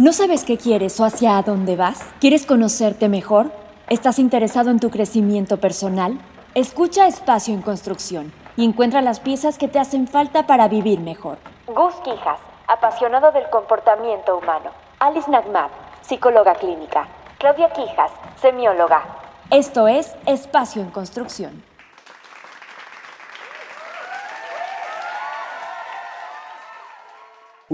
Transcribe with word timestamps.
¿No 0.00 0.14
sabes 0.14 0.46
qué 0.46 0.56
quieres 0.56 0.98
o 0.98 1.04
hacia 1.04 1.42
dónde 1.42 1.76
vas? 1.76 2.00
¿Quieres 2.20 2.46
conocerte 2.46 3.10
mejor? 3.10 3.52
¿Estás 3.90 4.18
interesado 4.18 4.70
en 4.70 4.80
tu 4.80 4.88
crecimiento 4.88 5.58
personal? 5.58 6.18
Escucha 6.54 7.06
Espacio 7.06 7.52
en 7.52 7.60
Construcción 7.60 8.32
y 8.56 8.64
encuentra 8.64 9.02
las 9.02 9.20
piezas 9.20 9.58
que 9.58 9.68
te 9.68 9.78
hacen 9.78 10.08
falta 10.08 10.46
para 10.46 10.68
vivir 10.68 11.00
mejor. 11.00 11.36
Gus 11.66 11.92
Quijas, 12.02 12.38
apasionado 12.66 13.30
del 13.32 13.44
comportamiento 13.50 14.38
humano. 14.38 14.70
Alice 15.00 15.30
Nagmad, 15.30 15.68
psicóloga 16.00 16.54
clínica. 16.54 17.06
Claudia 17.36 17.68
Quijas, 17.68 18.10
semióloga. 18.40 19.02
Esto 19.50 19.86
es 19.86 20.14
Espacio 20.24 20.80
en 20.80 20.88
Construcción. 20.92 21.62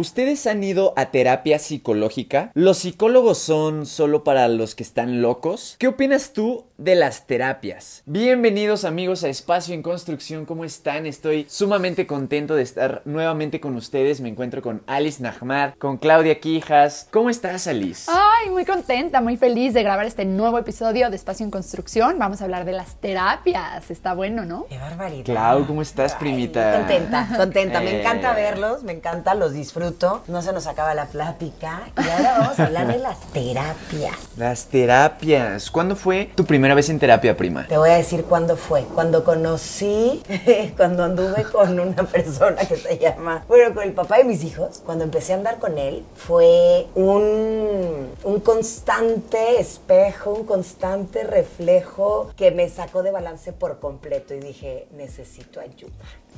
¿Ustedes 0.00 0.46
han 0.46 0.62
ido 0.62 0.92
a 0.94 1.06
terapia 1.06 1.58
psicológica? 1.58 2.50
¿Los 2.52 2.76
psicólogos 2.80 3.38
son 3.38 3.86
solo 3.86 4.24
para 4.24 4.46
los 4.46 4.74
que 4.74 4.82
están 4.82 5.22
locos? 5.22 5.74
¿Qué 5.78 5.88
opinas 5.88 6.34
tú 6.34 6.66
de 6.76 6.94
las 6.96 7.26
terapias? 7.26 8.02
Bienvenidos 8.04 8.84
amigos 8.84 9.24
a 9.24 9.28
Espacio 9.30 9.72
en 9.74 9.80
Construcción, 9.82 10.44
¿cómo 10.44 10.66
están? 10.66 11.06
Estoy 11.06 11.46
sumamente 11.48 12.06
contento 12.06 12.54
de 12.54 12.62
estar 12.62 13.00
nuevamente 13.06 13.58
con 13.58 13.74
ustedes. 13.74 14.20
Me 14.20 14.28
encuentro 14.28 14.60
con 14.60 14.82
Alice 14.86 15.22
Nahmad, 15.22 15.72
con 15.78 15.96
Claudia 15.96 16.40
Quijas. 16.40 17.08
¿Cómo 17.10 17.30
estás, 17.30 17.66
Alice? 17.66 18.10
Ay, 18.12 18.50
muy 18.50 18.66
contenta, 18.66 19.22
muy 19.22 19.38
feliz 19.38 19.72
de 19.72 19.82
grabar 19.82 20.04
este 20.04 20.26
nuevo 20.26 20.58
episodio 20.58 21.08
de 21.08 21.16
Espacio 21.16 21.44
en 21.44 21.50
Construcción. 21.50 22.18
Vamos 22.18 22.42
a 22.42 22.44
hablar 22.44 22.66
de 22.66 22.72
las 22.72 22.96
terapias. 23.00 23.90
Está 23.90 24.12
bueno, 24.12 24.44
¿no? 24.44 24.66
Qué 24.68 24.76
barbaridad. 24.76 25.24
Clau, 25.24 25.66
¿cómo 25.66 25.80
estás, 25.80 26.14
primita? 26.16 26.80
Contenta, 26.80 27.28
contenta. 27.34 27.80
Me 27.80 27.86
Eh. 27.96 28.00
encanta 28.02 28.34
verlos, 28.34 28.82
me 28.82 28.92
encanta, 28.92 29.32
los 29.34 29.54
disfruto. 29.54 29.85
No 30.28 30.42
se 30.42 30.52
nos 30.52 30.66
acaba 30.66 30.94
la 30.94 31.06
plática. 31.06 31.82
Y 31.96 32.08
ahora 32.08 32.38
vamos 32.38 32.58
a 32.58 32.64
hablar 32.66 32.86
de 32.88 32.98
las 32.98 33.18
terapias. 33.32 34.16
Las 34.36 34.66
terapias. 34.66 35.70
¿Cuándo 35.70 35.96
fue 35.96 36.30
tu 36.34 36.44
primera 36.44 36.74
vez 36.74 36.88
en 36.88 36.98
terapia, 36.98 37.36
prima? 37.36 37.66
Te 37.66 37.78
voy 37.78 37.90
a 37.90 37.94
decir 37.96 38.24
cuándo 38.24 38.56
fue. 38.56 38.84
Cuando 38.94 39.24
conocí, 39.24 40.22
cuando 40.76 41.04
anduve 41.04 41.44
con 41.44 41.78
una 41.78 42.02
persona 42.04 42.56
que 42.66 42.76
se 42.76 42.98
llama, 42.98 43.44
bueno, 43.48 43.74
con 43.74 43.84
el 43.84 43.92
papá 43.92 44.18
de 44.18 44.24
mis 44.24 44.44
hijos, 44.44 44.82
cuando 44.84 45.04
empecé 45.04 45.32
a 45.32 45.36
andar 45.36 45.58
con 45.58 45.78
él, 45.78 46.04
fue 46.14 46.86
un, 46.94 48.08
un 48.24 48.40
constante 48.40 49.60
espejo, 49.60 50.32
un 50.32 50.44
constante 50.46 51.24
reflejo 51.24 52.30
que 52.36 52.50
me 52.50 52.68
sacó 52.68 53.02
de 53.02 53.10
balance 53.10 53.52
por 53.52 53.78
completo 53.80 54.34
y 54.34 54.40
dije, 54.40 54.86
necesito 54.96 55.60
ayuda. 55.60 55.92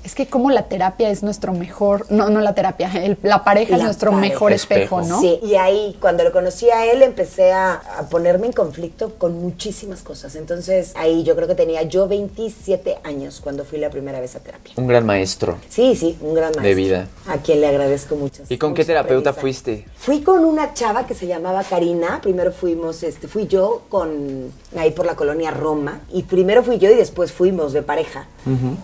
Es 0.05 0.15
que 0.15 0.28
como 0.28 0.50
la 0.50 0.62
terapia 0.69 1.11
es 1.11 1.25
nuestro 1.25 1.53
mejor, 1.53 2.06
no, 2.11 2.31
no 2.31 2.41
la 2.41 2.55
terapia, 2.55 2.89
el- 2.94 3.19
la 3.22 3.38
pareja 3.44 3.77
es 3.77 3.83
nuestro 3.83 4.11
pareja. 4.12 4.33
mejor 4.33 4.53
espejo, 4.53 5.00
Espejo. 5.00 5.03
¿no? 5.17 5.20
Sí, 5.20 5.39
y 5.42 5.55
ahí 5.56 5.97
cuando 6.00 6.25
lo 6.25 6.33
conocí 6.33 6.70
a 6.70 6.86
él 6.91 7.03
empecé 7.03 7.53
a, 7.53 7.75
a 7.75 8.08
ponerme 8.08 8.47
en 8.47 8.53
conflicto 8.53 9.14
con 9.19 9.39
muchísimas 9.41 10.03
cosas. 10.03 10.34
Entonces 10.36 10.92
ahí 10.97 11.22
yo 11.25 11.34
creo 11.36 11.48
que 11.48 11.55
tenía 11.55 11.83
yo 11.83 12.09
27 12.09 12.98
años 13.05 13.41
cuando 13.42 13.64
fui 13.64 13.78
la 13.78 13.91
primera 13.91 14.20
vez 14.20 14.36
a 14.36 14.41
terapia. 14.41 14.75
Un 14.77 14.86
gran 14.86 15.05
maestro. 15.06 15.59
Sí, 15.69 15.94
sí, 15.97 16.16
un 16.20 16.34
gran 16.34 16.50
maestro. 16.50 16.62
De 16.69 16.75
vida. 16.75 17.09
A 17.27 17.39
quien 17.39 17.61
le 17.61 17.66
agradezco 17.69 18.16
mucho. 18.16 18.42
¿Y 18.48 18.59
con 18.59 18.75
qué 18.75 18.84
terapeuta 18.84 19.33
fuiste? 19.33 19.86
Fui 19.97 20.22
con 20.22 20.44
una 20.44 20.75
chava 20.75 21.06
que 21.06 21.14
se 21.14 21.27
llamaba 21.27 21.62
Karina. 21.64 22.20
Primero 22.22 22.53
fuimos, 22.53 23.03
este, 23.03 23.28
fui 23.28 23.47
yo 23.47 23.83
con 23.89 24.53
ahí 24.77 24.91
por 24.91 25.06
la 25.06 25.14
colonia 25.16 25.50
Roma. 25.50 26.00
Y 26.12 26.22
primero 26.25 26.62
fui 26.62 26.78
yo 26.78 26.91
y 26.91 26.94
después 26.94 27.33
fuimos 27.33 27.72
de 27.72 27.83
pareja. 27.83 28.27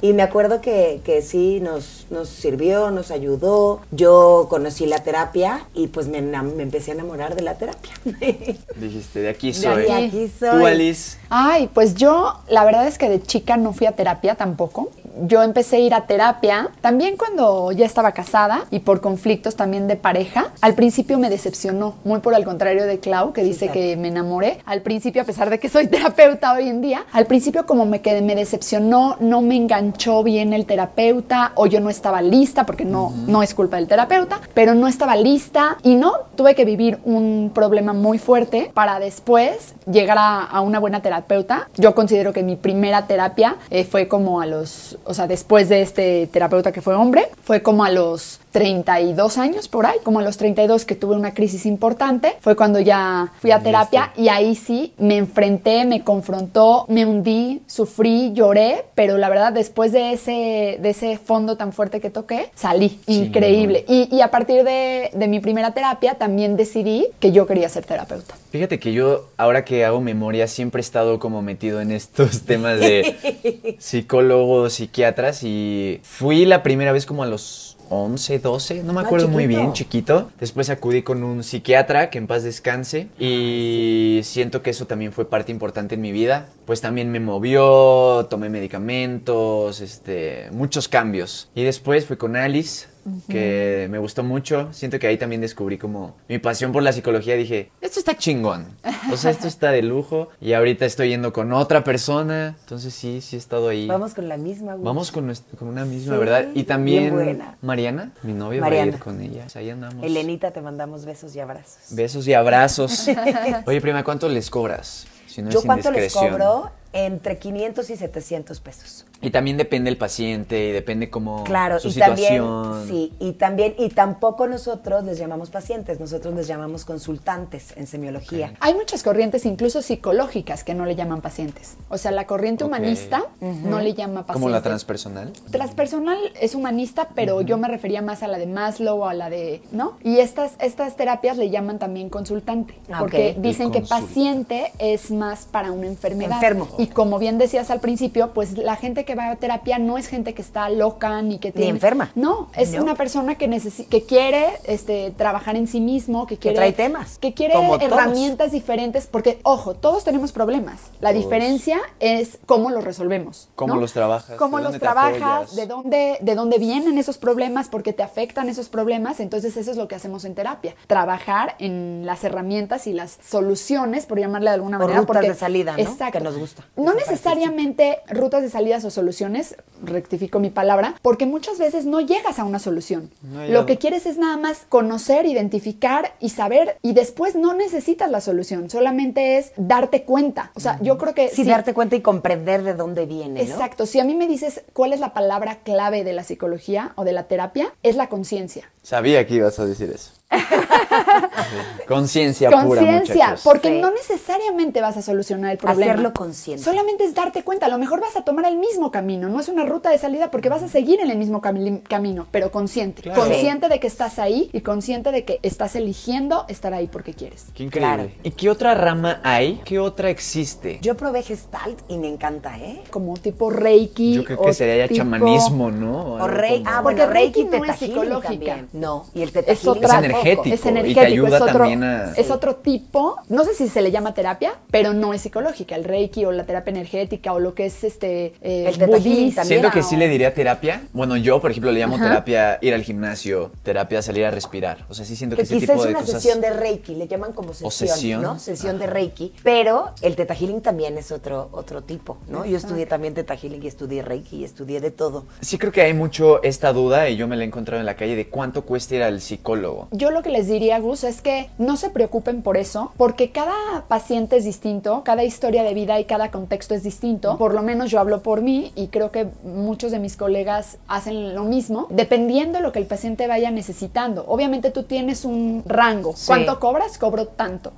Y 0.02 0.12
me 0.12 0.22
acuerdo 0.22 0.60
que, 0.60 1.00
que 1.04 1.22
sí 1.22 1.60
nos, 1.60 2.06
nos 2.10 2.28
sirvió, 2.28 2.90
nos 2.90 3.10
ayudó. 3.10 3.80
Yo 3.90 4.46
conocí 4.50 4.86
la 4.86 5.02
terapia 5.02 5.66
y 5.74 5.86
pues 5.88 6.08
me, 6.08 6.18
enam- 6.22 6.54
me 6.54 6.62
empecé 6.62 6.90
a 6.90 6.94
enamorar 6.94 7.34
de 7.34 7.42
la 7.42 7.54
terapia. 7.54 7.92
Dijiste, 8.76 9.20
de 9.20 9.28
aquí 9.28 9.48
De 9.48 9.54
soy. 9.54 9.82
aquí, 9.84 9.92
aquí 9.92 10.30
soy. 10.38 10.58
Tú, 10.60 10.66
Alice. 10.66 11.18
Ay, 11.30 11.68
pues 11.72 11.94
yo, 11.94 12.34
la 12.48 12.64
verdad 12.64 12.86
es 12.86 12.98
que 12.98 13.08
de 13.08 13.22
chica 13.22 13.56
no 13.56 13.72
fui 13.72 13.86
a 13.86 13.92
terapia 13.92 14.34
tampoco. 14.34 14.90
Yo 15.22 15.42
empecé 15.42 15.76
a 15.76 15.80
ir 15.80 15.94
a 15.94 16.06
terapia 16.06 16.70
también 16.80 17.16
cuando 17.16 17.70
ya 17.72 17.86
estaba 17.86 18.12
casada 18.12 18.64
y 18.70 18.80
por 18.80 19.00
conflictos 19.00 19.56
también 19.56 19.86
de 19.86 19.96
pareja. 19.96 20.52
Al 20.60 20.74
principio 20.74 21.18
me 21.18 21.30
decepcionó, 21.30 21.94
muy 22.04 22.20
por 22.20 22.34
el 22.34 22.44
contrario 22.44 22.86
de 22.86 22.98
Clau, 22.98 23.32
que 23.32 23.42
dice 23.42 23.66
claro. 23.66 23.74
que 23.74 23.96
me 23.96 24.08
enamoré. 24.08 24.58
Al 24.66 24.82
principio, 24.82 25.22
a 25.22 25.24
pesar 25.24 25.50
de 25.50 25.58
que 25.58 25.68
soy 25.68 25.86
terapeuta 25.88 26.52
hoy 26.52 26.68
en 26.68 26.80
día, 26.80 27.04
al 27.12 27.26
principio 27.26 27.66
como 27.66 27.86
me 27.86 28.00
quedé, 28.00 28.22
me 28.22 28.34
decepcionó, 28.34 29.16
no 29.20 29.40
me 29.40 29.56
enganchó 29.56 30.22
bien 30.22 30.52
el 30.52 30.66
terapeuta 30.66 31.52
o 31.54 31.66
yo 31.66 31.80
no 31.80 31.90
estaba 31.90 32.20
lista, 32.22 32.66
porque 32.66 32.84
no, 32.84 33.12
no 33.26 33.42
es 33.42 33.54
culpa 33.54 33.76
del 33.76 33.86
terapeuta, 33.86 34.40
pero 34.54 34.74
no 34.74 34.88
estaba 34.88 35.16
lista 35.16 35.78
y 35.82 35.94
no, 35.94 36.12
tuve 36.34 36.54
que 36.54 36.64
vivir 36.64 36.98
un 37.04 37.52
problema 37.54 37.92
muy 37.92 38.18
fuerte 38.18 38.70
para 38.74 38.98
después 38.98 39.74
llegar 39.90 40.18
a, 40.18 40.42
a 40.42 40.60
una 40.60 40.78
buena 40.78 41.02
terapeuta. 41.02 41.68
Yo 41.76 41.94
considero 41.94 42.32
que 42.32 42.42
mi 42.42 42.56
primera 42.56 43.06
terapia 43.06 43.56
eh, 43.70 43.84
fue 43.84 44.08
como 44.08 44.40
a 44.40 44.46
los, 44.46 44.98
o 45.04 45.14
sea, 45.14 45.26
después 45.26 45.68
de 45.68 45.82
este 45.82 46.28
terapeuta 46.32 46.72
que 46.72 46.82
fue 46.82 46.94
hombre, 46.94 47.28
fue 47.42 47.62
como 47.62 47.84
a 47.84 47.90
los 47.90 48.40
32 48.54 49.36
años 49.36 49.66
por 49.66 49.84
ahí, 49.84 49.96
como 50.04 50.20
a 50.20 50.22
los 50.22 50.36
32 50.36 50.84
que 50.84 50.94
tuve 50.94 51.16
una 51.16 51.34
crisis 51.34 51.66
importante, 51.66 52.36
fue 52.40 52.54
cuando 52.54 52.78
ya 52.78 53.32
fui 53.40 53.50
a 53.50 53.58
terapia 53.58 54.12
y 54.16 54.28
ahí 54.28 54.54
sí 54.54 54.92
me 54.96 55.16
enfrenté, 55.16 55.84
me 55.84 56.04
confrontó, 56.04 56.84
me 56.86 57.04
hundí, 57.04 57.62
sufrí, 57.66 58.32
lloré, 58.32 58.84
pero 58.94 59.18
la 59.18 59.28
verdad 59.28 59.52
después 59.52 59.90
de 59.90 60.12
ese, 60.12 60.78
de 60.80 60.90
ese 60.90 61.18
fondo 61.18 61.56
tan 61.56 61.72
fuerte 61.72 62.00
que 62.00 62.10
toqué, 62.10 62.52
salí, 62.54 63.00
increíble. 63.08 63.84
Y, 63.88 64.08
y 64.14 64.20
a 64.20 64.30
partir 64.30 64.62
de, 64.62 65.10
de 65.12 65.26
mi 65.26 65.40
primera 65.40 65.74
terapia 65.74 66.14
también 66.14 66.56
decidí 66.56 67.08
que 67.18 67.32
yo 67.32 67.48
quería 67.48 67.68
ser 67.68 67.84
terapeuta. 67.84 68.36
Fíjate 68.52 68.78
que 68.78 68.92
yo, 68.92 69.30
ahora 69.36 69.64
que 69.64 69.84
hago 69.84 70.00
memoria, 70.00 70.46
siempre 70.46 70.78
he 70.78 70.84
estado 70.84 71.18
como 71.18 71.42
metido 71.42 71.80
en 71.80 71.90
estos 71.90 72.42
temas 72.46 72.78
de 72.78 73.76
psicólogos, 73.80 74.74
psiquiatras 74.74 75.42
y 75.42 75.98
fui 76.04 76.44
la 76.44 76.62
primera 76.62 76.92
vez 76.92 77.04
como 77.04 77.24
a 77.24 77.26
los 77.26 77.73
11, 77.90 78.38
12, 78.38 78.82
no 78.82 78.92
me 78.92 79.00
Ah, 79.00 79.04
acuerdo 79.04 79.28
muy 79.28 79.46
bien, 79.46 79.72
chiquito. 79.72 80.30
Después 80.40 80.70
acudí 80.70 81.02
con 81.02 81.22
un 81.22 81.42
psiquiatra, 81.42 82.10
que 82.10 82.18
en 82.18 82.26
paz 82.26 82.42
descanse, 82.42 83.08
y 83.18 84.20
siento 84.24 84.62
que 84.62 84.70
eso 84.70 84.86
también 84.86 85.12
fue 85.12 85.28
parte 85.28 85.52
importante 85.52 85.94
en 85.94 86.00
mi 86.00 86.12
vida. 86.12 86.48
Pues 86.66 86.80
también 86.80 87.10
me 87.10 87.20
movió, 87.20 88.26
tomé 88.30 88.48
medicamentos, 88.48 89.80
este, 89.80 90.48
muchos 90.52 90.88
cambios. 90.88 91.48
Y 91.54 91.62
después 91.64 92.06
fui 92.06 92.16
con 92.16 92.36
Alice, 92.36 92.86
que 93.28 93.86
me 93.90 93.98
gustó 93.98 94.22
mucho. 94.22 94.68
Siento 94.72 94.98
que 94.98 95.06
ahí 95.06 95.16
también 95.18 95.40
descubrí 95.40 95.78
como 95.78 96.16
mi 96.28 96.38
pasión 96.38 96.72
por 96.72 96.82
la 96.82 96.92
psicología. 96.92 97.34
Dije, 97.36 97.70
esto 97.80 97.98
está 98.00 98.16
chingón. 98.16 98.66
O 99.12 99.16
sea, 99.16 99.30
esto 99.30 99.46
está 99.48 99.70
de 99.70 99.82
lujo. 99.82 100.28
Y 100.40 100.52
ahorita 100.52 100.84
estoy 100.86 101.10
yendo 101.10 101.32
con 101.32 101.52
otra 101.52 101.84
persona. 101.84 102.56
Entonces 102.60 102.94
sí, 102.94 103.20
sí 103.20 103.36
he 103.36 103.38
estado 103.38 103.68
ahí. 103.68 103.86
Vamos 103.86 104.14
con 104.14 104.28
la 104.28 104.36
misma. 104.36 104.74
Gus. 104.74 104.84
Vamos 104.84 105.10
con, 105.12 105.26
nuestra- 105.26 105.58
con 105.58 105.68
una 105.68 105.84
misma, 105.84 106.14
Sí, 106.14 106.20
¿verdad? 106.20 106.48
Y 106.54 106.64
también. 106.64 107.40
Mariana, 107.62 108.12
mi 108.22 108.32
novia, 108.32 108.60
va 108.60 108.66
a 108.66 108.70
Mariana. 108.70 108.92
ir 108.92 108.98
con 108.98 109.20
ella. 109.20 109.44
O 109.46 109.48
sea, 109.48 109.60
ahí 109.60 109.70
andamos. 109.70 110.04
Elenita, 110.04 110.50
te 110.50 110.60
mandamos 110.60 111.04
besos 111.04 111.34
y 111.36 111.40
abrazos. 111.40 111.76
Besos 111.90 112.26
y 112.28 112.34
abrazos. 112.34 113.06
Oye, 113.66 113.80
prima, 113.80 114.02
¿cuánto 114.04 114.28
les 114.28 114.50
cobras? 114.50 115.06
Si 115.26 115.42
no 115.42 115.50
¿Yo 115.50 115.58
es 115.60 115.64
cuánto 115.64 115.90
les 115.90 116.12
cobro? 116.12 116.70
Entre 116.96 117.38
500 117.38 117.90
y 117.90 117.96
700 117.96 118.60
pesos. 118.60 119.04
Y 119.20 119.30
también 119.30 119.56
depende 119.56 119.90
el 119.90 119.96
paciente, 119.96 120.68
y 120.68 120.72
depende 120.72 121.10
como 121.10 121.42
Claro, 121.44 121.80
su 121.80 121.88
y 121.88 121.92
situación. 121.92 122.62
también, 122.72 122.88
sí, 122.88 123.12
y 123.18 123.32
también, 123.32 123.74
y 123.78 123.88
tampoco 123.88 124.46
nosotros 124.46 125.02
les 125.04 125.18
llamamos 125.18 125.50
pacientes, 125.50 125.98
nosotros 125.98 126.34
les 126.34 126.46
llamamos 126.46 126.84
consultantes 126.84 127.72
en 127.76 127.86
semiología. 127.86 128.52
Hay 128.60 128.74
muchas 128.74 129.02
corrientes, 129.02 129.44
incluso 129.46 129.82
psicológicas, 129.82 130.62
que 130.62 130.74
no 130.74 130.84
le 130.86 130.94
llaman 130.94 131.20
pacientes. 131.20 131.76
O 131.88 131.98
sea, 131.98 132.10
la 132.12 132.26
corriente 132.26 132.64
Ok. 132.64 132.68
humanista 132.68 133.24
no 133.40 133.80
le 133.80 133.94
llama 133.94 134.20
paciente. 134.20 134.32
Como 134.34 134.48
la 134.50 134.62
transpersonal. 134.62 135.32
Transpersonal 135.50 136.18
es 136.40 136.54
humanista, 136.54 137.08
pero 137.14 137.40
yo 137.40 137.56
me 137.58 137.66
refería 137.68 138.02
más 138.02 138.22
a 138.22 138.28
la 138.28 138.38
de 138.38 138.46
Maslow 138.46 139.00
o 139.00 139.06
a 139.06 139.14
la 139.14 139.30
de, 139.30 139.62
¿no? 139.72 139.96
Y 140.04 140.18
estas, 140.18 140.52
estas 140.60 140.96
terapias 140.96 141.36
le 141.38 141.50
llaman 141.50 141.78
también 141.78 142.08
consultante, 142.10 142.74
Ah, 142.92 142.98
porque 143.00 143.34
ok. 143.36 143.42
dicen 143.42 143.70
que 143.72 143.80
paciente 143.80 144.70
es 144.78 145.10
más 145.10 145.46
para 145.50 145.72
una 145.72 145.86
enfermedad. 145.86 146.34
Enfermo. 146.34 146.68
Y 146.78 146.83
como 146.88 147.18
bien 147.18 147.38
decías 147.38 147.70
al 147.70 147.80
principio, 147.80 148.32
pues 148.32 148.56
la 148.58 148.76
gente 148.76 149.04
que 149.04 149.14
va 149.14 149.30
a 149.30 149.36
terapia 149.36 149.78
no 149.78 149.98
es 149.98 150.06
gente 150.08 150.34
que 150.34 150.42
está 150.42 150.68
loca 150.70 151.20
ni 151.22 151.38
que 151.38 151.52
tiene... 151.52 151.70
enferma. 151.70 152.10
No, 152.14 152.48
es 152.56 152.72
No. 152.72 152.82
una 152.82 152.94
persona 152.94 153.36
que, 153.36 153.48
que 153.90 154.02
quiere 154.04 154.46
este, 154.64 155.10
trabajar 155.16 155.56
en 155.56 155.66
sí 155.66 155.80
mismo, 155.80 156.26
que 156.26 156.36
quiere... 156.38 156.56
trae 156.56 156.72
temas, 156.72 157.18
Que 157.18 157.34
quiere 157.34 157.54
como 157.54 157.78
todos. 157.78 157.92
herramientas 157.92 158.52
diferentes, 158.52 159.06
porque, 159.06 159.38
ojo, 159.42 159.74
todos 159.74 160.04
tenemos 160.04 160.32
problemas. 160.32 160.80
La 161.00 161.10
Todos. 161.10 161.24
diferencia 161.24 161.78
es 162.00 162.38
cómo 162.46 162.70
los 162.70 162.84
resolvemos. 162.84 163.48
Cómo 163.54 163.74
¿no? 163.74 163.80
los 163.80 163.92
trabajas, 163.92 164.36
Cómo 164.38 164.58
de 164.58 164.64
los 164.64 164.78
trabajas, 164.78 165.54
de 165.56 165.66
dónde, 165.66 166.18
de 166.20 166.34
dónde 166.34 166.58
vienen 166.58 166.98
esos 166.98 167.18
problemas, 167.18 167.68
porque 167.68 167.92
te 167.92 168.02
afectan 168.02 168.48
esos 168.48 168.68
problemas. 168.68 169.20
Entonces, 169.20 169.56
eso 169.56 169.70
es 169.70 169.76
lo 169.76 169.88
que 169.88 169.94
hacemos 169.94 170.24
en 170.24 170.34
terapia. 170.34 170.74
Trabajar 170.86 171.56
en 171.58 172.02
las 172.06 172.24
herramientas 172.24 172.86
y 172.86 172.92
las 172.92 173.18
soluciones, 173.28 174.06
por 174.06 174.18
llamarle 174.18 174.50
de 174.50 174.54
alguna 174.54 174.76
O 174.78 174.80
manera. 174.80 175.00
rutas 175.00 175.16
porque- 175.16 175.28
de 175.28 175.34
salida, 175.34 175.72
¿no? 175.76 175.82
Exacto. 175.82 176.18
Que 176.18 176.24
nos 176.24 176.38
gusta. 176.38 176.64
No 176.76 176.92
esa 176.92 177.10
necesariamente 177.12 177.98
rutas 178.08 178.42
de 178.42 178.50
salidas 178.50 178.84
o 178.84 178.90
soluciones, 178.90 179.56
rectifico 179.82 180.40
mi 180.40 180.50
palabra, 180.50 180.94
porque 181.02 181.26
muchas 181.26 181.58
veces 181.58 181.84
no 181.86 182.00
llegas 182.00 182.38
a 182.38 182.44
una 182.44 182.58
solución. 182.58 183.10
No 183.22 183.46
Lo 183.46 183.66
que 183.66 183.78
quieres 183.78 184.06
es 184.06 184.18
nada 184.18 184.36
más 184.36 184.66
conocer, 184.68 185.26
identificar 185.26 186.14
y 186.20 186.30
saber, 186.30 186.78
y 186.82 186.92
después 186.92 187.36
no 187.36 187.54
necesitas 187.54 188.10
la 188.10 188.20
solución, 188.20 188.70
solamente 188.70 189.38
es 189.38 189.52
darte 189.56 190.02
cuenta. 190.04 190.50
O 190.54 190.60
sea, 190.60 190.78
yo 190.82 190.98
creo 190.98 191.14
que... 191.14 191.28
Sí, 191.28 191.44
si- 191.44 191.44
darte 191.44 191.74
cuenta 191.74 191.96
y 191.96 192.00
comprender 192.00 192.62
de 192.62 192.74
dónde 192.74 193.06
viene, 193.06 193.42
¿no? 193.44 193.50
Exacto, 193.50 193.86
si 193.86 194.00
a 194.00 194.04
mí 194.04 194.14
me 194.14 194.26
dices 194.26 194.62
cuál 194.72 194.92
es 194.92 195.00
la 195.00 195.12
palabra 195.14 195.60
clave 195.62 196.02
de 196.04 196.12
la 196.12 196.24
psicología 196.24 196.92
o 196.96 197.04
de 197.04 197.12
la 197.12 197.24
terapia, 197.24 197.72
es 197.82 197.96
la 197.96 198.08
conciencia. 198.08 198.70
Sabía 198.82 199.26
que 199.26 199.34
ibas 199.34 199.58
a 199.58 199.64
decir 199.64 199.90
eso. 199.90 200.12
Conciencia 201.88 202.50
pura, 202.50 202.80
Conciencia, 202.80 203.36
porque 203.44 203.68
Sí. 203.68 203.80
no 203.80 203.90
necesariamente 203.90 204.80
vas 204.80 204.96
a 204.96 205.02
solucionar 205.02 205.52
el 205.52 205.58
problema. 205.58 205.92
Hacerlo 205.92 206.12
consciente. 206.14 206.62
Solamente 206.64 207.04
es 207.04 207.14
darte 207.14 207.42
cuenta, 207.42 207.66
a 207.66 207.68
lo 207.68 207.78
mejor 207.78 208.00
vas 208.00 208.16
a 208.16 208.22
tomar 208.22 208.46
el 208.46 208.56
mismo 208.56 208.90
camino, 208.90 209.28
no 209.28 209.40
es 209.40 209.48
una 209.48 209.64
ruta 209.64 209.90
de 209.90 209.98
salida 209.98 210.30
porque 210.30 210.48
vas 210.48 210.62
a 210.62 210.68
seguir 210.68 211.00
en 211.00 211.10
el 211.10 211.18
mismo 211.18 211.42
cami- 211.42 211.82
camino, 211.82 212.26
pero 212.30 212.50
consciente. 212.50 213.02
Claro. 213.02 213.20
Consciente 213.20 213.68
de 213.68 213.80
que 213.80 213.86
estás 213.86 214.18
ahí 214.18 214.48
y 214.52 214.60
consciente 214.60 215.12
de 215.12 215.24
que 215.24 215.40
estás 215.42 215.76
eligiendo 215.76 216.44
estar 216.48 216.72
ahí 216.74 216.86
porque 216.86 217.12
quieres. 217.14 217.46
Qué 217.54 217.64
increíble. 217.64 217.94
Claro. 217.94 218.10
¿Y 218.22 218.30
qué 218.30 218.48
otra 218.50 218.74
rama 218.74 219.20
hay? 219.22 219.60
¿Qué 219.64 219.78
otra 219.78 220.10
existe? 220.10 220.78
Yo 220.80 220.96
probé 220.96 221.22
Gestalt 221.22 221.78
y 221.88 221.98
me 221.98 222.08
encanta, 222.08 222.58
¿eh? 222.58 222.82
Como 222.90 223.14
tipo 223.18 223.50
Reiki. 223.50 224.14
Yo 224.14 224.24
creo 224.24 224.40
o 224.40 224.44
que 224.46 224.54
sería 224.54 224.76
ya 224.78 224.88
tipo- 224.88 224.98
chamanismo, 224.98 225.70
¿no? 225.70 226.14
O 226.14 226.26
rey, 226.26 226.62
como- 226.62 226.70
ah, 226.76 226.80
Porque 226.82 226.96
bueno, 227.00 227.12
Reiki, 227.12 227.42
Reiki 227.42 227.58
no 227.58 227.64
es 227.64 227.78
psicológica. 227.78 228.28
también. 228.30 228.68
No, 228.72 229.06
y 229.14 229.22
el 229.22 229.32
Teta 229.32 229.52
Es 229.52 229.66
otra- 229.66 230.00
Es 230.00 230.23
energético. 230.32 230.54
Es 230.54 230.60
y 230.60 230.62
te 230.62 230.68
energético, 230.68 231.00
ayuda 231.00 231.36
es 231.36 231.42
otro, 231.42 231.58
también 231.58 231.82
a- 231.84 232.12
es 232.16 232.30
otro 232.30 232.56
tipo, 232.56 233.16
no 233.28 233.44
sé 233.44 233.54
si 233.54 233.68
se 233.68 233.82
le 233.82 233.90
llama 233.90 234.14
terapia, 234.14 234.54
pero 234.70 234.92
no 234.92 235.12
es 235.14 235.22
psicológica. 235.22 235.76
El 235.76 235.84
Reiki 235.84 236.24
o 236.24 236.32
la 236.32 236.44
terapia 236.44 236.70
energética 236.70 237.32
o 237.32 237.40
lo 237.40 237.54
que 237.54 237.66
es 237.66 237.84
este 237.84 238.34
eh, 238.42 238.66
El 238.68 238.86
budista. 238.86 239.42
también. 239.42 239.60
Siento 239.60 239.70
que 239.70 239.80
o- 239.80 239.82
sí 239.82 239.96
le 239.96 240.08
diría 240.08 240.34
terapia. 240.34 240.82
Bueno, 240.92 241.16
yo, 241.16 241.40
por 241.40 241.50
ejemplo, 241.50 241.70
le 241.72 241.80
llamo 241.80 241.96
Ajá. 241.96 242.04
terapia 242.08 242.58
ir 242.60 242.74
al 242.74 242.82
gimnasio, 242.82 243.50
terapia 243.62 244.02
salir 244.02 244.24
a 244.24 244.30
respirar. 244.30 244.84
O 244.88 244.94
sea, 244.94 245.04
sí 245.04 245.16
siento 245.16 245.36
que, 245.36 245.42
Que 245.42 245.46
ese 245.56 245.60
tipo 245.60 245.72
es 245.74 245.82
de 245.82 245.88
una 245.90 246.00
cosas... 246.00 246.22
sesión 246.22 246.40
de 246.40 246.50
Reiki, 246.50 246.94
le 246.94 247.06
llaman 247.08 247.32
como 247.32 247.52
sesión, 247.54 247.70
sesión. 247.70 248.22
¿no? 248.22 248.38
Sesión 248.38 248.78
de 248.78 248.86
Reiki, 248.86 249.32
pero 249.42 249.90
el 250.02 250.16
Teta 250.16 250.34
Healing 250.34 250.60
también 250.60 250.96
es 250.98 251.12
otro, 251.12 251.48
otro 251.52 251.82
tipo, 251.82 252.16
¿no? 252.28 252.44
Yo 252.44 252.56
estudié 252.56 252.86
también 252.86 253.14
Teta 253.14 253.36
Healing 253.36 253.62
y 253.62 253.66
estudié 253.66 254.02
Reiki 254.02 254.36
y 254.38 254.44
estudié 254.44 254.80
de 254.80 254.90
todo. 254.90 255.24
Sí 255.40 255.58
creo 255.58 255.72
que 255.72 255.82
hay 255.82 255.94
mucho 255.94 256.42
esta 256.42 256.72
duda 256.72 257.08
y 257.08 257.16
yo 257.16 257.26
me 257.28 257.36
la 257.36 257.44
he 257.44 257.46
encontrado 257.46 257.80
en 257.80 257.86
la 257.86 257.96
calle 257.96 258.16
de 258.16 258.28
cuánto 258.28 258.62
cuesta 258.62 258.94
ir 258.94 259.02
al 259.02 259.20
psicólogo. 259.20 259.88
Yo 259.90 260.10
lo 260.14 260.22
que 260.22 260.30
les 260.30 260.46
diría, 260.46 260.78
Gus, 260.78 261.04
es 261.04 261.20
que 261.20 261.50
no 261.58 261.76
se 261.76 261.90
preocupen 261.90 262.42
por 262.42 262.56
eso, 262.56 262.92
porque 262.96 263.30
cada 263.30 263.84
paciente 263.88 264.36
es 264.36 264.44
distinto, 264.44 265.02
cada 265.04 265.24
historia 265.24 265.62
de 265.62 265.74
vida 265.74 266.00
y 266.00 266.04
cada 266.04 266.30
contexto 266.30 266.74
es 266.74 266.82
distinto. 266.82 267.36
Por 267.36 267.52
lo 267.52 267.62
menos 267.62 267.90
yo 267.90 268.00
hablo 268.00 268.22
por 268.22 268.40
mí 268.40 268.72
y 268.74 268.88
creo 268.88 269.10
que 269.10 269.28
muchos 269.44 269.92
de 269.92 269.98
mis 269.98 270.16
colegas 270.16 270.78
hacen 270.88 271.34
lo 271.34 271.44
mismo, 271.44 271.86
dependiendo 271.90 272.58
de 272.58 272.62
lo 272.62 272.72
que 272.72 272.78
el 272.78 272.86
paciente 272.86 273.26
vaya 273.26 273.50
necesitando. 273.50 274.24
Obviamente 274.28 274.70
tú 274.70 274.84
tienes 274.84 275.24
un 275.24 275.62
rango. 275.66 276.14
Sí. 276.16 276.28
¿Cuánto 276.28 276.58
cobras? 276.60 276.96
Cobro 276.96 277.26
tanto. 277.26 277.72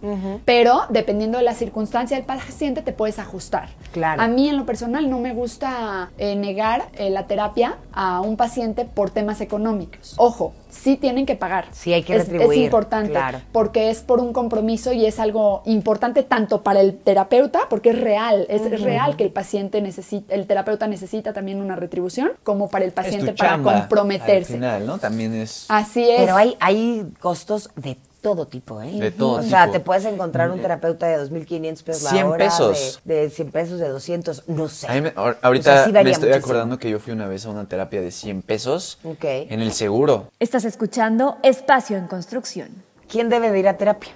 Pero 0.44 0.82
dependiendo 0.90 1.38
de 1.38 1.44
la 1.44 1.54
circunstancia 1.54 2.16
del 2.16 2.26
paciente 2.26 2.82
te 2.82 2.92
puedes 2.92 3.18
ajustar. 3.18 3.70
Claro. 3.92 4.22
A 4.22 4.28
mí 4.28 4.48
en 4.48 4.56
lo 4.56 4.66
personal 4.66 5.10
no 5.10 5.18
me 5.18 5.32
gusta 5.32 6.10
eh, 6.18 6.36
negar 6.36 6.88
eh, 6.94 7.10
la 7.10 7.26
terapia 7.26 7.76
a 7.92 8.20
un 8.20 8.36
paciente 8.36 8.84
por 8.84 9.10
temas 9.10 9.40
económicos. 9.40 10.14
Ojo, 10.18 10.52
sí 10.76 10.96
tienen 10.96 11.26
que 11.26 11.36
pagar. 11.36 11.66
Sí, 11.72 11.92
hay 11.92 12.02
que 12.02 12.16
es, 12.16 12.28
retribuir, 12.28 12.58
Es 12.58 12.64
importante 12.64 13.10
claro. 13.10 13.40
porque 13.52 13.90
es 13.90 14.00
por 14.00 14.20
un 14.20 14.32
compromiso 14.32 14.92
y 14.92 15.06
es 15.06 15.18
algo 15.18 15.62
importante 15.64 16.22
tanto 16.22 16.62
para 16.62 16.80
el 16.80 16.96
terapeuta, 16.96 17.60
porque 17.68 17.90
es 17.90 18.00
real, 18.00 18.46
es 18.48 18.82
real 18.82 19.16
que 19.16 19.24
el 19.24 19.30
paciente 19.30 19.80
necesita, 19.82 20.34
el 20.34 20.46
terapeuta 20.46 20.86
necesita 20.86 21.32
también 21.32 21.60
una 21.60 21.76
retribución, 21.76 22.32
como 22.42 22.68
para 22.68 22.84
el 22.84 22.92
paciente 22.92 23.30
es 23.30 23.32
tu 23.32 23.38
para 23.38 23.50
chamba, 23.50 23.72
Al 23.72 23.80
comprometerse. 23.80 24.54
final, 24.54 24.86
¿no? 24.86 24.98
También 24.98 25.34
es... 25.34 25.66
Así 25.68 26.08
es. 26.08 26.20
Pero 26.20 26.36
hay, 26.36 26.56
hay 26.60 27.06
costos 27.20 27.70
de 27.76 27.96
todo 28.26 28.46
tipo, 28.46 28.82
¿eh? 28.82 28.90
De 28.98 29.12
todo 29.12 29.38
O 29.38 29.42
sea, 29.44 29.66
tipo. 29.66 29.72
te 29.74 29.80
puedes 29.80 30.04
encontrar 30.04 30.50
un 30.50 30.60
terapeuta 30.60 31.06
de 31.06 31.16
2.500 31.30 31.82
pesos 31.84 32.02
la 32.02 32.10
100 32.10 32.26
hora, 32.26 32.36
pesos. 32.38 33.00
De, 33.04 33.14
de 33.14 33.30
100 33.30 33.50
pesos, 33.52 33.78
de 33.78 33.88
200, 33.88 34.48
no 34.48 34.68
sé. 34.68 34.88
A 34.88 34.94
mí 34.94 35.00
me- 35.02 35.14
ahor- 35.14 35.36
O 35.36 35.40
sea, 35.40 35.46
ahorita 35.48 35.84
sí 35.84 35.92
me 35.92 36.00
estoy 36.00 36.12
muchísimo. 36.30 36.34
acordando 36.34 36.78
que 36.80 36.90
yo 36.90 36.98
fui 36.98 37.12
una 37.12 37.28
vez 37.28 37.46
a 37.46 37.50
una 37.50 37.68
terapia 37.68 38.00
de 38.00 38.10
100 38.10 38.42
pesos 38.42 38.98
Ok. 39.04 39.22
en 39.24 39.60
el 39.60 39.70
seguro. 39.72 40.32
Estás 40.40 40.64
escuchando 40.64 41.36
Espacio 41.44 41.96
en 41.98 42.08
Construcción. 42.08 42.70
¿Quién 43.08 43.28
debe 43.28 43.52
de 43.52 43.60
ir 43.60 43.68
a 43.68 43.76
terapia? 43.76 44.10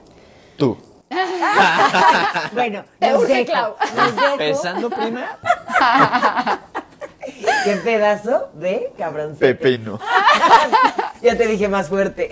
Tú. 0.57 0.77
Bueno, 2.53 2.85
urge, 3.17 3.35
dejo, 3.35 3.53
Clau. 3.53 3.75
los 3.97 4.17
dejo. 4.17 4.37
¿Pesando, 4.39 4.91
prima? 4.91 5.39
Qué 7.65 7.77
pedazo 7.85 8.51
de 8.55 8.93
cabroncete. 8.99 9.55
Pepino. 9.55 9.99
Ya 11.23 11.37
te 11.37 11.47
dije 11.47 11.69
más 11.69 11.91
fuerte. 11.91 12.31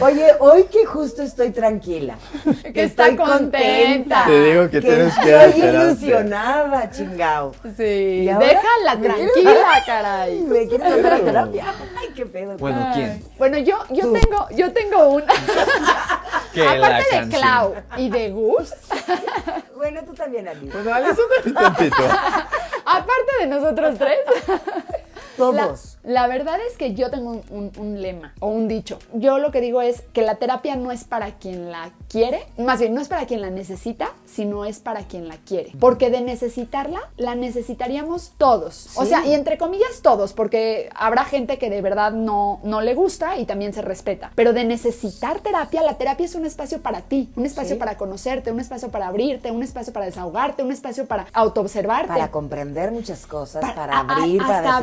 Oye, 0.00 0.26
hoy 0.40 0.64
que 0.64 0.84
justo 0.84 1.22
estoy 1.22 1.48
tranquila. 1.50 2.16
Que 2.74 2.82
está 2.84 3.16
contenta. 3.16 4.24
Te 4.26 4.42
digo 4.42 4.68
que 4.68 4.82
tienes 4.82 5.14
que 5.18 5.28
ir 5.30 5.34
a 5.34 5.44
Estoy 5.46 5.62
ilusionada, 5.70 6.90
chingao. 6.90 7.52
Sí, 7.74 8.26
déjala 8.26 8.96
¿Me 8.98 9.08
quieres- 9.08 9.32
tranquila, 9.32 9.66
Ay, 9.72 9.82
caray. 9.86 10.40
¿Me 10.40 10.68
quieres 10.68 10.92
a 10.92 10.96
terapia? 11.24 11.64
Ay, 11.98 12.08
qué 12.14 12.26
pedo. 12.26 12.58
Bueno, 12.58 12.90
¿quién? 12.92 13.24
Bueno, 13.38 13.56
yo, 13.58 13.78
yo 13.88 14.02
Tú. 14.02 14.12
tengo, 14.12 14.46
yo 14.50 14.72
tengo 14.74 15.08
un. 15.08 15.22
Que 16.52 16.64
la 16.64 16.72
Aparte 16.86 17.20
de. 17.24 17.28
Clau 17.34 17.74
y 17.96 18.10
de 18.10 18.30
Gus, 18.30 18.72
Bueno, 19.96 20.10
tú 20.10 20.14
también, 20.14 20.46
Ali. 20.46 20.66
Pues 20.66 20.84
dale, 20.84 21.08
súper 21.14 21.54
tantito. 21.54 21.96
aparte 22.84 23.32
de 23.40 23.46
nosotros 23.46 23.96
tres, 23.98 24.18
Todos. 25.36 25.98
La, 26.02 26.22
la 26.22 26.26
verdad 26.28 26.58
es 26.70 26.76
que 26.76 26.94
yo 26.94 27.10
tengo 27.10 27.30
un, 27.30 27.42
un- 27.50 27.72
un 27.78 28.02
lema 28.02 28.32
o 28.40 28.48
un 28.48 28.68
dicho. 28.68 28.98
Yo 29.14 29.38
lo 29.38 29.50
que 29.50 29.60
digo 29.60 29.82
es 29.82 30.02
que 30.12 30.22
la 30.22 30.36
terapia 30.36 30.76
no 30.76 30.92
es 30.92 31.04
para 31.04 31.32
quien 31.32 31.70
la 31.70 31.90
quiere, 32.08 32.46
más 32.58 32.80
bien 32.80 32.94
no 32.94 33.00
es 33.00 33.08
para 33.08 33.26
quien 33.26 33.40
la 33.40 33.50
necesita, 33.50 34.08
sino 34.24 34.64
es 34.64 34.78
para 34.80 35.02
quien 35.02 35.28
la 35.28 35.36
quiere. 35.36 35.72
Porque 35.80 36.10
de 36.10 36.20
necesitarla, 36.20 37.00
la 37.16 37.34
necesitaríamos 37.34 38.32
todos. 38.38 38.90
O 38.96 39.04
sea, 39.04 39.26
y 39.26 39.34
entre 39.34 39.58
comillas 39.58 40.00
todos, 40.02 40.32
porque 40.32 40.88
habrá 40.94 41.24
gente 41.24 41.58
que 41.58 41.70
de 41.70 41.82
verdad 41.82 42.12
no, 42.12 42.60
no 42.64 42.80
le 42.80 42.94
gusta 42.94 43.36
y 43.38 43.44
también 43.44 43.72
se 43.72 43.82
respeta. 43.82 44.30
Pero 44.34 44.52
de 44.52 44.64
necesitar 44.64 45.40
terapia, 45.40 45.82
la 45.82 45.94
terapia 45.98 46.26
es 46.26 46.34
un 46.34 46.46
espacio 46.46 46.80
para 46.80 47.02
ti, 47.02 47.30
un 47.36 47.44
espacio 47.46 47.74
Sí. 47.74 47.78
para 47.78 47.96
conocerte, 47.96 48.52
un 48.52 48.60
espacio 48.60 48.90
para 48.90 49.08
abrirte, 49.08 49.50
un 49.50 49.62
espacio 49.62 49.92
para 49.92 50.06
desahogarte, 50.06 50.62
un 50.62 50.70
espacio 50.72 51.06
para 51.06 51.26
autoobservarte. 51.32 52.08
Para 52.08 52.30
comprender 52.30 52.92
muchas 52.92 53.26
cosas, 53.26 53.62
Pa- 53.62 53.74
para 53.74 53.96
a- 53.98 54.00
a- 54.00 54.16
abrir, 54.18 54.38
para 54.42 54.58
hasta 54.58 54.76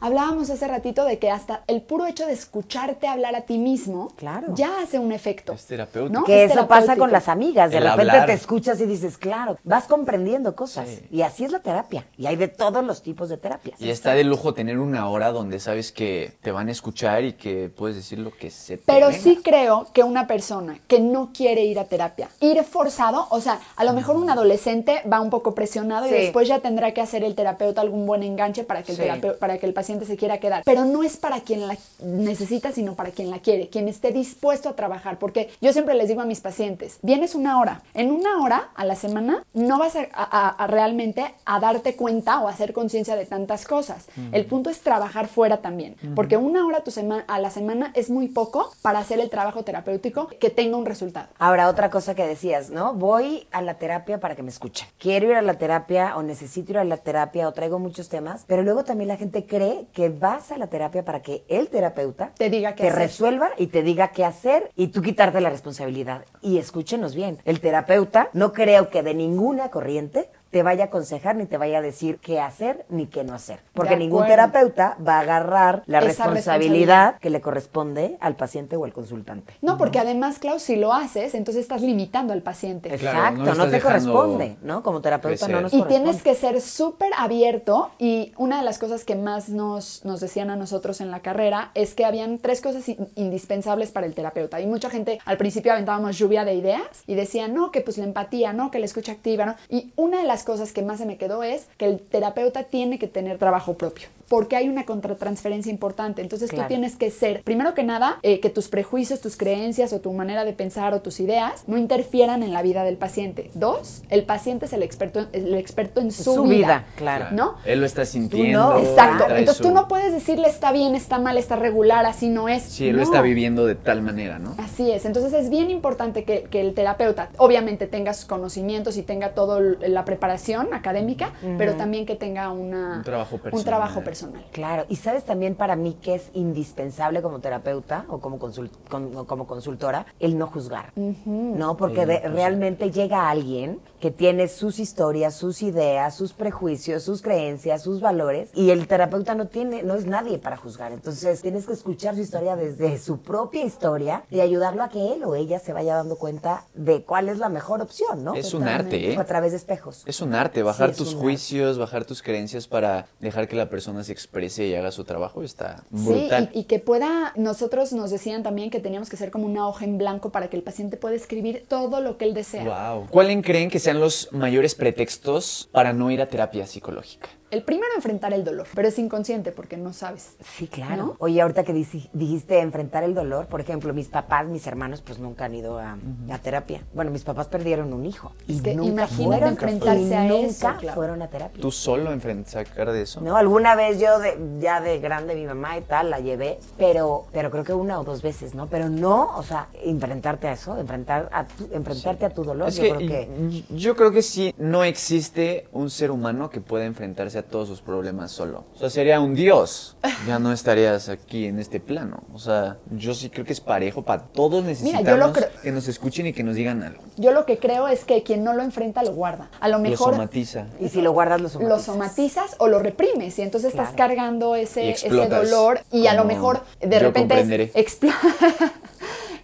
hablábamos, 0.00 0.50
hace 0.50 0.66
ratito 0.68 1.04
de 1.04 1.18
que 1.18 1.30
hasta 1.30 1.62
el 1.66 1.82
puro 1.82 2.06
hecho 2.06 2.26
de 2.26 2.32
escucharte 2.32 3.06
hablar 3.08 3.34
a 3.34 3.42
ti 3.42 3.58
mismo 3.58 4.12
Claro. 4.16 4.48
ya 4.54 4.80
hace 4.82 4.98
un 4.98 5.12
efecto. 5.12 5.52
Es 5.52 5.66
terapéutico. 5.66 6.20
¿no? 6.20 6.24
Que 6.24 6.44
Es 6.44 6.52
eso 6.52 6.66
pasa 6.68 6.96
con 6.96 7.10
las 7.12 7.28
amigas. 7.28 7.70
De 7.70 7.78
El 7.78 7.84
repente 7.84 8.10
hablar. 8.12 8.26
te 8.26 8.32
escuchas 8.32 8.80
y 8.80 8.86
dices, 8.86 9.18
claro, 9.18 9.58
vas 9.64 9.84
comprendiendo 9.84 10.54
cosas. 10.54 10.88
Sí. 10.88 11.06
Y 11.10 11.22
así 11.22 11.44
es 11.44 11.52
la 11.52 11.60
terapia. 11.60 12.04
Y 12.16 12.26
hay 12.26 12.36
de 12.36 12.48
todos 12.48 12.84
los 12.84 13.02
tipos 13.02 13.28
de 13.28 13.36
terapias. 13.36 13.80
Y 13.80 13.90
está 13.90 14.12
de 14.12 14.24
lujo 14.24 14.54
tener 14.54 14.78
una 14.78 15.08
hora 15.08 15.32
donde 15.32 15.58
sabes 15.60 15.92
que 15.92 16.32
te 16.42 16.50
van 16.52 16.68
a 16.68 16.72
escuchar 16.72 17.24
y 17.24 17.32
que 17.34 17.68
puedes 17.68 17.96
decir 17.96 18.18
lo 18.18 18.30
que 18.30 18.50
se 18.50 18.76
te 18.78 18.82
Pero 18.86 19.08
venga. 19.08 19.20
sí 19.20 19.40
creo 19.42 19.86
que 19.92 20.02
una 20.02 20.26
persona 20.26 20.78
que 20.86 21.00
no 21.00 21.30
quiere 21.34 21.64
ir 21.64 21.78
a 21.78 21.84
terapia, 21.84 22.28
ir 22.40 22.62
forzado, 22.64 23.26
o 23.30 23.40
sea, 23.40 23.60
a 23.76 23.84
lo 23.84 23.92
mejor 23.92 24.16
un 24.16 24.30
adolescente 24.30 25.02
va 25.10 25.20
un 25.20 25.30
poco 25.30 25.54
presionado 25.54 26.06
Sí. 26.06 26.14
y 26.14 26.18
después 26.18 26.48
ya 26.48 26.60
tendrá 26.60 26.92
que 26.92 27.00
hacer 27.00 27.24
el 27.24 27.34
terapeuta 27.34 27.80
algún 27.80 28.06
buen 28.06 28.22
enganche 28.22 28.64
para 28.64 28.82
que, 28.82 28.92
el 28.92 28.98
Sí. 28.98 29.02
terapeu- 29.04 29.38
para 29.46 29.58
que 29.58 29.66
el 29.66 29.72
paciente 29.74 30.06
se 30.06 30.16
quiera 30.16 30.38
quedar. 30.38 30.62
Pero 30.64 30.84
no 30.84 31.04
es 31.04 31.16
para 31.16 31.38
quien 31.40 31.68
la 31.68 31.76
necesita, 32.02 32.72
sino 32.72 32.96
para 32.96 33.10
quien 33.12 33.30
la 33.30 33.38
quiere, 33.38 33.68
quien 33.68 33.86
esté 33.86 34.10
dispuesto 34.10 34.68
a 34.68 34.74
trabajar. 34.74 35.18
Porque 35.20 35.50
yo 35.60 35.72
siempre 35.72 35.94
les 35.94 36.08
digo 36.08 36.20
a 36.20 36.24
mis 36.24 36.40
pacientes, 36.40 36.98
vienes 37.02 37.36
una 37.36 37.60
hora, 37.60 37.82
en 37.94 38.10
una 38.10 38.42
hora 38.42 38.70
a 38.74 38.84
la 38.84 38.96
semana 38.96 39.44
no 39.54 39.78
vas 39.78 39.94
a, 39.94 40.08
a- 40.12 40.48
a 40.48 40.66
realmente 40.66 41.24
a 41.44 41.60
darte 41.60 41.94
cuenta 41.94 42.40
o 42.40 42.48
a 42.48 42.50
hacer 42.50 42.72
conciencia 42.72 43.14
de 43.14 43.24
tantas 43.24 43.66
cosas. 43.66 44.06
El 44.32 44.46
punto 44.46 44.68
es 44.68 44.80
trabajar 44.80 45.28
fuera 45.28 45.58
también, 45.58 45.94
porque 46.16 46.36
una 46.36 46.66
hora 46.66 46.78
a, 46.78 46.82
tu 46.84 46.90
sema- 46.90 47.24
a 47.28 47.38
la 47.38 47.50
semana 47.50 47.92
es 47.94 48.10
muy 48.10 48.26
poco 48.26 48.72
para 48.82 48.98
hacer 48.98 49.20
el 49.20 49.30
trabajo 49.30 49.62
terapéutico 49.62 50.26
que 50.40 50.50
tenga 50.50 50.76
un 50.76 50.86
resultado. 50.86 51.28
Ahora, 51.38 51.68
otra 51.68 51.88
cosa 51.90 52.16
que 52.16 52.26
decías, 52.26 52.70
¿no? 52.70 52.94
Voy 52.94 53.46
a 53.52 53.62
la 53.62 53.74
terapia 53.74 54.18
para 54.18 54.34
que 54.34 54.42
me 54.42 54.50
escuchen. 54.50 54.88
Quiero 54.98 55.30
ir 55.30 55.36
a 55.36 55.42
la 55.42 55.54
terapia 55.54 56.16
o 56.16 56.22
necesito 56.24 56.72
ir 56.72 56.78
a 56.78 56.84
la 56.84 56.96
terapia 56.96 57.46
o 57.48 57.52
traigo 57.52 57.78
muchos 57.78 58.08
temas, 58.08 58.44
pero 58.48 58.62
luego 58.64 58.82
también 58.84 59.08
la 59.08 59.16
gente 59.16 59.35
cree 59.44 59.86
que 59.92 60.08
vas 60.08 60.50
a 60.52 60.58
la 60.58 60.68
terapia 60.68 61.04
para 61.04 61.20
que 61.20 61.44
el 61.48 61.68
terapeuta 61.68 62.32
Te 62.38 62.48
diga 62.48 62.74
qué 62.74 62.84
te 62.84 62.88
hacer. 62.88 62.98
resuelva 63.02 63.50
y 63.58 63.66
te 63.66 63.82
diga 63.82 64.08
qué 64.08 64.24
hacer 64.24 64.70
y 64.76 64.88
tú 64.88 65.02
quitarte 65.02 65.40
la 65.40 65.50
responsabilidad. 65.50 66.24
Y 66.40 66.58
escúchenos 66.58 67.14
bien, 67.14 67.38
el 67.44 67.60
terapeuta 67.60 68.30
no 68.32 68.52
creo 68.52 68.88
que 68.88 69.02
de 69.02 69.14
ninguna 69.14 69.70
corriente 69.70 70.30
te 70.56 70.62
vaya 70.62 70.84
a 70.84 70.86
aconsejar 70.86 71.36
ni 71.36 71.44
te 71.44 71.58
vaya 71.58 71.78
a 71.78 71.82
decir 71.82 72.16
qué 72.16 72.40
hacer 72.40 72.86
ni 72.88 73.04
qué 73.04 73.24
no 73.24 73.34
hacer. 73.34 73.58
Porque 73.74 73.94
ningún 73.94 74.24
terapeuta 74.26 74.96
va 75.06 75.18
a 75.18 75.20
agarrar 75.20 75.82
la 75.84 76.00
responsabilidad 76.00 76.34
responsabilidad. 76.56 77.18
que 77.18 77.28
le 77.28 77.42
corresponde 77.42 78.16
al 78.20 78.36
paciente 78.36 78.74
o 78.76 78.86
al 78.86 78.94
consultante. 78.94 79.52
No, 79.60 79.76
porque 79.76 79.98
además, 79.98 80.38
Klaus, 80.38 80.62
si 80.62 80.76
lo 80.76 80.94
haces, 80.94 81.34
entonces 81.34 81.60
estás 81.60 81.82
limitando 81.82 82.32
al 82.32 82.40
paciente. 82.40 82.88
Claro, 82.96 83.36
Exacto, 83.36 83.54
no 83.54 83.68
te 83.70 83.80
corresponde, 83.82 84.56
¿no? 84.62 84.82
Como 84.82 85.02
terapeuta 85.02 85.46
no 85.46 85.60
nos 85.60 85.74
Y 85.74 85.78
corresponde. 85.80 86.04
tienes 86.06 86.22
que 86.22 86.34
ser 86.34 86.62
súper 86.62 87.10
abierto 87.18 87.90
y 87.98 88.32
una 88.38 88.56
de 88.56 88.64
las 88.64 88.78
cosas 88.78 89.04
que 89.04 89.14
más 89.14 89.50
nos, 89.50 90.06
nos 90.06 90.20
decían 90.20 90.48
a 90.48 90.56
nosotros 90.56 91.02
en 91.02 91.10
la 91.10 91.20
carrera 91.20 91.70
es 91.74 91.94
que 91.94 92.06
habían 92.06 92.38
tres 92.38 92.62
cosas 92.62 92.88
in- 92.88 93.08
indispensables 93.14 93.90
para 93.90 94.06
el 94.06 94.14
terapeuta. 94.14 94.58
Y 94.62 94.66
mucha 94.66 94.88
gente 94.88 95.18
al 95.26 95.36
principio 95.36 95.72
aventábamos 95.74 96.16
lluvia 96.16 96.46
de 96.46 96.54
ideas 96.54 96.80
y 97.06 97.14
decían, 97.14 97.52
no, 97.52 97.70
que 97.70 97.82
pues 97.82 97.98
la 97.98 98.04
empatía, 98.04 98.54
no, 98.54 98.70
que 98.70 98.78
la 98.78 98.86
escucha 98.86 99.12
activa, 99.12 99.44
¿no? 99.44 99.54
Y 99.68 99.92
una 99.96 100.18
de 100.20 100.24
las 100.24 100.44
cosas 100.46 100.72
que 100.72 100.80
más 100.80 100.96
se 100.98 101.04
me 101.04 101.18
quedó 101.18 101.42
es 101.42 101.66
que 101.76 101.84
el 101.84 102.00
terapeuta 102.00 102.62
tiene 102.62 102.98
que 102.98 103.06
tener 103.08 103.36
trabajo 103.36 103.74
propio. 103.74 104.08
Porque 104.28 104.56
hay 104.56 104.68
una 104.68 104.84
contratransferencia 104.84 105.70
importante. 105.70 106.20
Entonces 106.22 106.50
Claro. 106.50 106.64
tú 106.64 106.68
tienes 106.68 106.96
que 106.96 107.10
ser, 107.12 107.42
primero 107.42 107.74
que 107.74 107.84
nada, 107.84 108.18
eh, 108.22 108.40
que 108.40 108.50
tus 108.50 108.66
prejuicios, 108.68 109.20
tus 109.20 109.36
creencias 109.36 109.92
o 109.92 110.00
tu 110.00 110.12
manera 110.12 110.44
de 110.44 110.52
pensar 110.52 110.94
o 110.94 111.00
tus 111.02 111.20
ideas 111.20 111.62
no 111.68 111.76
interfieran 111.78 112.42
en 112.42 112.52
la 112.52 112.62
vida 112.62 112.82
del 112.82 112.96
paciente. 112.96 113.50
Dos, 113.54 114.02
el 114.08 114.24
paciente 114.24 114.66
es 114.66 114.72
el 114.72 114.82
experto, 114.82 115.26
el 115.32 115.54
experto 115.54 116.00
en 116.00 116.10
su, 116.10 116.34
Su 116.34 116.42
vida, 116.44 116.86
claro. 116.96 117.26
¿No? 117.32 117.54
Él 117.64 117.80
lo 117.80 117.86
está 117.86 118.04
sintiendo. 118.04 118.74
no. 118.74 118.78
Exacto. 118.80 119.24
Entonces 119.28 119.58
tú 119.62 119.68
su- 119.68 119.74
no 119.74 119.86
puedes 119.88 120.12
decirle 120.12 120.48
está 120.48 120.72
bien, 120.72 120.94
está 120.94 121.18
mal, 121.18 121.36
está 121.38 121.54
regular, 121.56 122.04
así 122.06 122.28
no 122.28 122.48
es. 122.48 122.62
Sí, 122.64 122.88
él 122.88 122.96
lo 122.96 123.02
No. 123.02 123.04
está 123.04 123.22
viviendo 123.22 123.64
de 123.66 123.74
tal 123.76 124.02
manera, 124.02 124.38
¿no? 124.38 124.54
Así 124.58 124.90
es, 124.90 125.04
entonces 125.04 125.32
es 125.34 125.50
bien 125.50 125.70
importante 125.70 126.24
que, 126.24 126.42
que 126.50 126.60
el 126.60 126.74
terapeuta 126.74 127.30
obviamente 127.38 127.86
tenga 127.86 128.12
sus 128.14 128.24
conocimientos 128.26 128.96
y 128.96 129.02
tenga 129.02 129.34
toda 129.34 129.60
la 129.60 130.04
preparación 130.04 130.25
académica, 130.72 131.32
pero 131.58 131.74
también 131.74 132.06
que 132.06 132.16
tenga 132.16 132.50
una, 132.50 132.96
Un 132.98 133.02
trabajo 133.04 133.36
un 133.36 133.40
personal. 133.42 133.64
trabajo 133.64 134.00
personal. 134.02 134.44
Claro, 134.52 134.84
y 134.88 134.96
sabes 134.96 135.24
también 135.24 135.54
para 135.54 135.76
mí 135.76 135.96
que 136.00 136.14
es 136.16 136.30
indispensable 136.34 137.22
como 137.22 137.38
terapeuta 137.40 138.04
o 138.08 138.18
como, 138.18 138.38
consul- 138.38 138.70
con- 138.88 139.16
o 139.16 139.24
como 139.26 139.46
consultora 139.46 140.06
el 140.20 140.36
no 140.38 140.46
juzgar, 140.46 140.92
¿no? 140.96 141.76
Porque 141.76 142.06
de- 142.06 142.20
realmente 142.28 142.90
llega 142.90 143.28
alguien 143.30 143.78
que 144.06 144.12
tiene 144.12 144.46
sus 144.46 144.78
historias, 144.78 145.34
sus 145.34 145.62
ideas, 145.62 146.14
sus 146.14 146.32
prejuicios, 146.32 147.02
sus 147.02 147.22
creencias, 147.22 147.82
sus 147.82 148.00
valores 148.00 148.50
y 148.54 148.70
el 148.70 148.86
terapeuta 148.86 149.34
no 149.34 149.48
tiene, 149.48 149.82
no 149.82 149.94
es 149.96 150.06
nadie 150.06 150.38
para 150.38 150.56
juzgar. 150.56 150.92
Entonces 150.92 151.42
tienes 151.42 151.66
que 151.66 151.72
escuchar 151.72 152.14
su 152.14 152.20
historia 152.20 152.54
desde 152.54 152.98
su 153.00 153.18
propia 153.18 153.64
historia 153.64 154.22
y 154.30 154.38
ayudarlo 154.38 154.84
a 154.84 154.90
que 154.90 155.14
él 155.14 155.24
o 155.24 155.34
ella 155.34 155.58
se 155.58 155.72
vaya 155.72 155.96
dando 155.96 156.14
cuenta 156.18 156.66
de 156.74 157.02
cuál 157.02 157.28
es 157.28 157.38
la 157.38 157.48
mejor 157.48 157.80
opción, 157.82 158.22
¿no? 158.22 158.34
Es 158.36 158.54
un 158.54 158.68
arte, 158.68 159.10
¿eh? 159.12 159.16
A 159.18 159.24
través 159.24 159.50
de 159.50 159.56
espejos. 159.56 160.04
Es 160.06 160.20
un 160.20 160.34
arte, 160.36 160.62
bajar 160.62 160.90
es 160.90 160.96
tus 160.98 161.08
un 161.08 161.14
arte. 161.14 161.22
juicios, 161.24 161.76
bajar 161.78 162.04
tus 162.04 162.22
creencias 162.22 162.68
para 162.68 163.08
dejar 163.18 163.48
que 163.48 163.56
la 163.56 163.68
persona 163.68 164.04
se 164.04 164.12
exprese 164.12 164.66
y 164.68 164.76
haga 164.76 164.92
su 164.92 165.02
trabajo, 165.02 165.42
está 165.42 165.82
Sí, 165.92 166.06
brutal. 166.06 166.50
y, 166.54 166.60
y 166.60 166.64
que 166.64 166.78
pueda, 166.78 167.32
nosotros 167.34 167.92
nos 167.92 168.12
decían 168.12 168.44
también 168.44 168.70
que 168.70 168.78
teníamos 168.78 169.10
que 169.10 169.16
ser 169.16 169.32
como 169.32 169.46
una 169.46 169.66
hoja 169.66 169.84
en 169.84 169.98
blanco 169.98 170.30
para 170.30 170.48
que 170.48 170.56
el 170.56 170.62
paciente 170.62 170.96
pueda 170.96 171.16
escribir 171.16 171.64
todo 171.68 172.00
lo 172.00 172.16
que 172.18 172.26
él 172.26 172.34
desea. 172.34 172.92
Wow. 172.92 173.08
¿Cuáles 173.10 173.42
creen 173.44 173.70
que 173.70 173.80
sean 173.80 173.95
los 174.00 174.28
mayores 174.32 174.74
pretextos 174.74 175.68
para 175.72 175.92
no 175.92 176.10
ir 176.10 176.22
a 176.22 176.26
terapia 176.26 176.66
psicológica? 176.66 177.28
El 177.50 177.62
primero, 177.62 177.92
enfrentar 177.94 178.32
el 178.32 178.42
dolor, 178.44 178.66
pero 178.74 178.88
es 178.88 178.98
inconsciente 178.98 179.52
porque 179.52 179.76
no 179.76 179.92
sabes. 179.92 180.34
Sí, 180.56 180.66
claro. 180.66 180.96
¿No? 180.96 181.16
Oye, 181.20 181.40
ahorita 181.40 181.62
que 181.62 181.72
dijiste 181.72 182.58
enfrentar 182.58 183.04
el 183.04 183.14
dolor, 183.14 183.46
por 183.46 183.60
ejemplo, 183.60 183.94
mis 183.94 184.08
papás, 184.08 184.46
mis 184.48 184.66
hermanos, 184.66 185.00
pues 185.00 185.20
nunca 185.20 185.44
han 185.44 185.54
ido 185.54 185.78
a, 185.78 185.96
a 186.30 186.38
terapia. 186.38 186.82
Bueno, 186.92 187.12
mis 187.12 187.22
papás 187.22 187.46
perdieron 187.46 187.92
un 187.92 188.04
hijo. 188.04 188.32
Es 188.48 188.56
y 188.56 188.62
que 188.62 188.74
nunca 188.74 188.90
imagínate 189.04 189.24
fueron, 189.24 189.48
enfrentarse 189.50 190.02
y 190.02 190.12
a 190.14 190.24
nunca 190.24 190.46
eso, 190.48 190.68
claro. 190.80 190.94
fueron 190.96 191.22
a 191.22 191.28
terapia. 191.28 191.62
¿Tú 191.62 191.70
solo 191.70 192.12
enfrentas 192.12 192.52
sacar 192.52 192.90
de 192.90 193.02
eso? 193.02 193.20
No, 193.20 193.36
alguna 193.36 193.76
vez 193.76 194.00
yo 194.00 194.18
de, 194.18 194.36
ya 194.60 194.80
de 194.80 194.98
grande 194.98 195.36
mi 195.36 195.46
mamá 195.46 195.78
y 195.78 195.82
tal 195.82 196.10
la 196.10 196.18
llevé, 196.18 196.58
pero 196.76 197.26
pero 197.32 197.50
creo 197.52 197.62
que 197.62 197.72
una 197.74 198.00
o 198.00 198.04
dos 198.04 198.22
veces, 198.22 198.54
¿no? 198.56 198.66
Pero 198.66 198.88
no, 198.88 199.36
o 199.36 199.42
sea, 199.44 199.68
enfrentarte 199.84 200.48
a 200.48 200.52
eso, 200.52 200.76
enfrentar 200.78 201.28
a 201.32 201.44
tu- 201.46 201.68
enfrentarte 201.72 202.24
a 202.26 202.30
tu 202.30 202.42
dolor, 202.42 202.68
Es 202.68 202.76
yo 202.76 202.82
que, 202.82 202.88
creo 202.94 203.08
que 203.08 203.64
yo 203.70 203.94
creo 203.94 204.10
que 204.10 204.22
sí, 204.22 204.52
no 204.58 204.82
existe 204.82 205.68
un 205.72 205.90
ser 205.90 206.10
humano 206.10 206.50
que 206.50 206.60
pueda 206.60 206.84
enfrentarse 206.84 207.35
a 207.38 207.42
todos 207.42 207.68
sus 207.68 207.80
problemas 207.80 208.30
solo. 208.32 208.64
O 208.74 208.78
sea, 208.78 208.90
sería 208.90 209.20
un 209.20 209.34
dios. 209.34 209.96
Ya 210.26 210.38
no 210.38 210.52
estarías 210.52 211.08
aquí 211.08 211.46
en 211.46 211.58
este 211.58 211.80
plano. 211.80 212.22
O 212.34 212.38
sea, 212.38 212.76
yo 212.90 213.14
sí 213.14 213.30
creo 213.30 213.44
que 213.44 213.52
es 213.52 213.60
parejo 213.60 214.02
para 214.02 214.22
todos 214.24 214.64
necesitamos 214.64 215.06
yo 215.08 215.16
lo 215.16 215.32
creo- 215.32 215.48
que 215.62 215.72
nos 215.72 215.88
escuchen 215.88 216.26
y 216.26 216.32
que 216.32 216.42
nos 216.42 216.54
digan 216.54 216.82
algo. 216.82 217.02
Yo 217.16 217.32
lo 217.32 217.46
que 217.46 217.58
creo 217.58 217.88
es 217.88 218.04
que 218.04 218.22
quien 218.22 218.44
no 218.44 218.52
lo 218.54 218.62
enfrenta 218.62 219.02
lo 219.02 219.12
guarda. 219.12 219.48
A 219.60 219.68
lo 219.68 219.76
Lo 219.78 219.82
mejor 219.82 220.12
somatiza. 220.14 220.66
y 220.80 220.88
si 220.88 221.00
lo 221.02 221.12
guardas 221.12 221.40
lo 221.40 221.48
somatizas. 221.48 221.78
lo 221.86 221.92
somatizas 221.92 222.56
o 222.58 222.68
lo 222.68 222.78
reprimes 222.78 223.38
y 223.38 223.42
entonces 223.42 223.70
estás 223.70 223.90
cargando 223.94 224.54
ese, 224.56 224.84
Y 224.86 224.88
ese 224.90 225.08
dolor 225.08 225.80
y 225.92 226.06
a 226.06 226.14
lo 226.14 226.24
mejor 226.24 226.62
de 226.80 226.86
yo 226.88 226.98
repente 227.00 227.34
comprenderé. 227.34 227.72
es- 227.74 227.98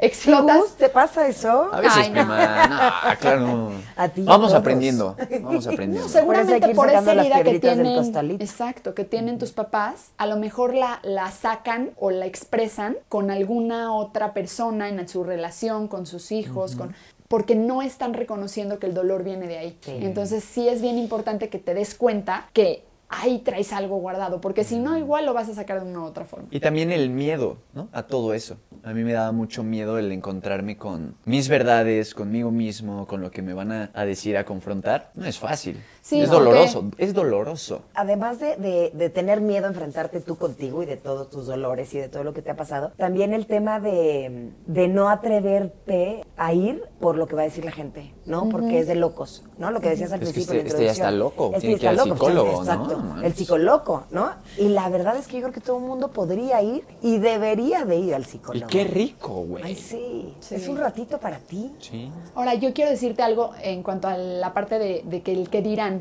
explotas. 0.07 0.77
¿Te 0.77 0.89
pasa 0.89 1.27
eso? 1.27 1.71
A 1.73 1.81
veces, 1.81 1.97
Ay, 1.97 2.11
no. 2.11 2.15
prima, 2.15 2.67
no, 2.67 3.19
claro. 3.19 3.73
A 3.97 4.09
ti 4.09 4.23
Vamos 4.23 4.49
todos. 4.49 4.61
aprendiendo. 4.61 5.17
Vamos 5.43 5.67
aprendiendo. 5.67 6.07
No, 6.07 6.13
seguramente 6.13 6.75
Por 6.75 6.91
esa 6.91 7.13
herida 7.13 7.43
que 7.43 7.59
tienen, 7.59 8.41
exacto, 8.41 8.95
que 8.95 9.05
tienen 9.05 9.39
tus 9.39 9.53
papás, 9.53 10.11
a 10.19 10.27
lo 10.27 10.37
mejor 10.37 10.75
la, 10.75 11.01
la 11.03 11.31
sacan 11.31 11.91
o 11.99 12.11
la 12.11 12.27
expresan 12.27 12.97
con 13.09 13.31
alguna 13.31 13.95
otra 13.95 14.35
persona 14.35 14.89
en 14.89 15.09
su 15.09 15.25
relación, 15.25 15.89
con 15.89 16.07
sus 16.07 16.33
hijos, 16.33 16.77
con 16.77 16.95
porque 17.29 17.55
no 17.55 17.81
están 17.81 18.13
reconociendo 18.13 18.79
que 18.79 18.87
el 18.87 18.93
dolor 18.93 19.25
viene 19.25 19.47
de 19.49 19.57
ahí. 19.57 19.79
Sí. 19.81 19.97
Entonces 20.03 20.45
sí 20.45 20.69
es 20.69 20.83
bien 20.83 20.99
importante 20.99 21.49
que 21.49 21.59
te 21.59 21.73
des 21.73 21.95
cuenta 21.95 22.51
que 22.53 22.85
ahí 23.13 23.41
traes 23.41 23.73
algo 23.73 23.97
guardado, 23.97 24.41
porque 24.41 24.65
si 24.65 24.79
no 24.79 24.97
igual 24.97 25.27
lo 25.27 25.35
vas 25.35 25.49
a 25.49 25.55
sacar 25.55 25.83
de 25.83 25.91
una 25.91 26.01
u 26.01 26.05
otra 26.05 26.25
forma. 26.25 26.49
Y 26.51 26.61
también 26.61 26.91
el 26.91 27.11
miedo, 27.11 27.59
¿no? 27.75 27.89
A 27.93 28.05
todo 28.05 28.35
eso. 28.35 28.57
A 28.83 28.93
mí 28.95 29.05
me 29.05 29.13
daba 29.13 29.31
mucho 29.33 29.63
miedo 29.63 29.99
el 29.99 30.11
encontrarme 30.11 30.77
con 30.77 31.15
mis 31.25 31.49
verdades, 31.49 32.15
conmigo 32.15 32.51
mismo, 32.51 33.07
con 33.07 33.21
lo 33.21 33.31
que 33.31 33.43
me 33.43 33.53
van 33.53 33.71
a, 33.71 33.91
a 33.95 34.05
decir, 34.05 34.37
a 34.37 34.45
confrontar. 34.45 35.13
No 35.15 35.27
es 35.27 35.39
fácil. 35.39 35.81
Sí, 36.05 36.21
es 36.21 36.31
doloroso, 36.31 36.85
es 36.99 37.15
doloroso. 37.15 37.83
Además 37.95 38.41
de, 38.41 38.57
de- 38.57 38.91
de 38.93 39.09
tener 39.09 39.41
miedo 39.41 39.67
a 39.67 39.69
enfrentarte 39.69 40.21
tú 40.21 40.37
contigo 40.37 40.83
y 40.83 40.87
de 40.87 40.97
todos 40.97 41.31
tus 41.31 41.47
dolores 41.47 41.95
y 41.95 41.99
de 41.99 42.09
todo 42.09 42.25
lo 42.25 42.33
que 42.35 42.43
te 42.43 42.51
ha 42.51 42.57
pasado, 42.57 42.91
también 42.97 43.33
el 43.33 43.47
tema 43.47 43.79
de, 43.79 44.51
de 44.67 44.89
no 44.89 45.09
atreverte 45.09 46.25
a 46.37 46.53
ir 46.55 46.83
por 47.01 47.17
lo 47.17 47.27
que 47.29 47.37
va 47.37 47.43
a 47.43 47.45
decir 47.45 47.65
la 47.65 47.71
gente, 47.71 48.13
¿no? 48.27 48.49
Porque 48.49 48.81
es 48.81 48.89
de 48.89 48.97
locos, 48.97 49.45
¿no? 49.59 49.71
Lo 49.71 49.81
que 49.81 49.91
decías 49.91 50.13
al 50.13 50.23
Es 50.23 50.29
que 50.29 50.33
principio. 50.35 50.61
en 50.61 50.67
este- 50.67 50.83
la 50.85 50.91
este 50.91 51.03
ya 51.03 51.07
está 51.07 51.13
introducción. 51.13 51.45
loco, 51.47 51.57
Este 51.57 51.61
tiene 51.69 51.83
ya 51.83 51.91
que. 51.91 52.11
Exacto, 52.59 52.97
No 53.03 53.23
el 53.23 53.35
psicólogo, 53.35 54.05
¿no? 54.11 54.31
Y 54.59 54.69
la 54.71 54.89
verdad 54.89 55.17
es 55.17 55.29
que 55.29 55.35
yo 55.37 55.43
creo 55.43 55.53
que 55.53 55.61
todo 55.61 55.79
el 55.79 55.85
mundo 55.85 56.09
podría 56.11 56.61
ir 56.63 56.85
y 57.01 57.19
debería 57.19 57.85
de 57.85 57.97
ir 57.97 58.15
al 58.17 58.23
Y 58.23 58.25
psicólogo. 58.25 58.67
qué 58.69 58.85
rico, 58.85 59.35
güey. 59.45 59.63
Ay, 59.65 59.77
sí. 59.77 60.35
Sí. 60.41 60.57
Es 60.57 60.67
un 60.67 60.79
ratito 60.79 61.19
para 61.19 61.39
ti. 61.39 61.71
Sí. 61.79 62.11
Ahora, 62.35 62.55
yo 62.55 62.73
quiero 62.73 62.91
decirte 62.91 63.23
algo 63.23 63.53
en 63.63 63.85
cuanto 63.85 64.09
a 64.09 64.17
la 64.17 64.53
parte 64.53 64.81
de, 64.81 65.03
de 65.05 65.23
que 65.23 65.33
el 65.33 65.49
que 65.49 65.63
dirán. 65.63 65.92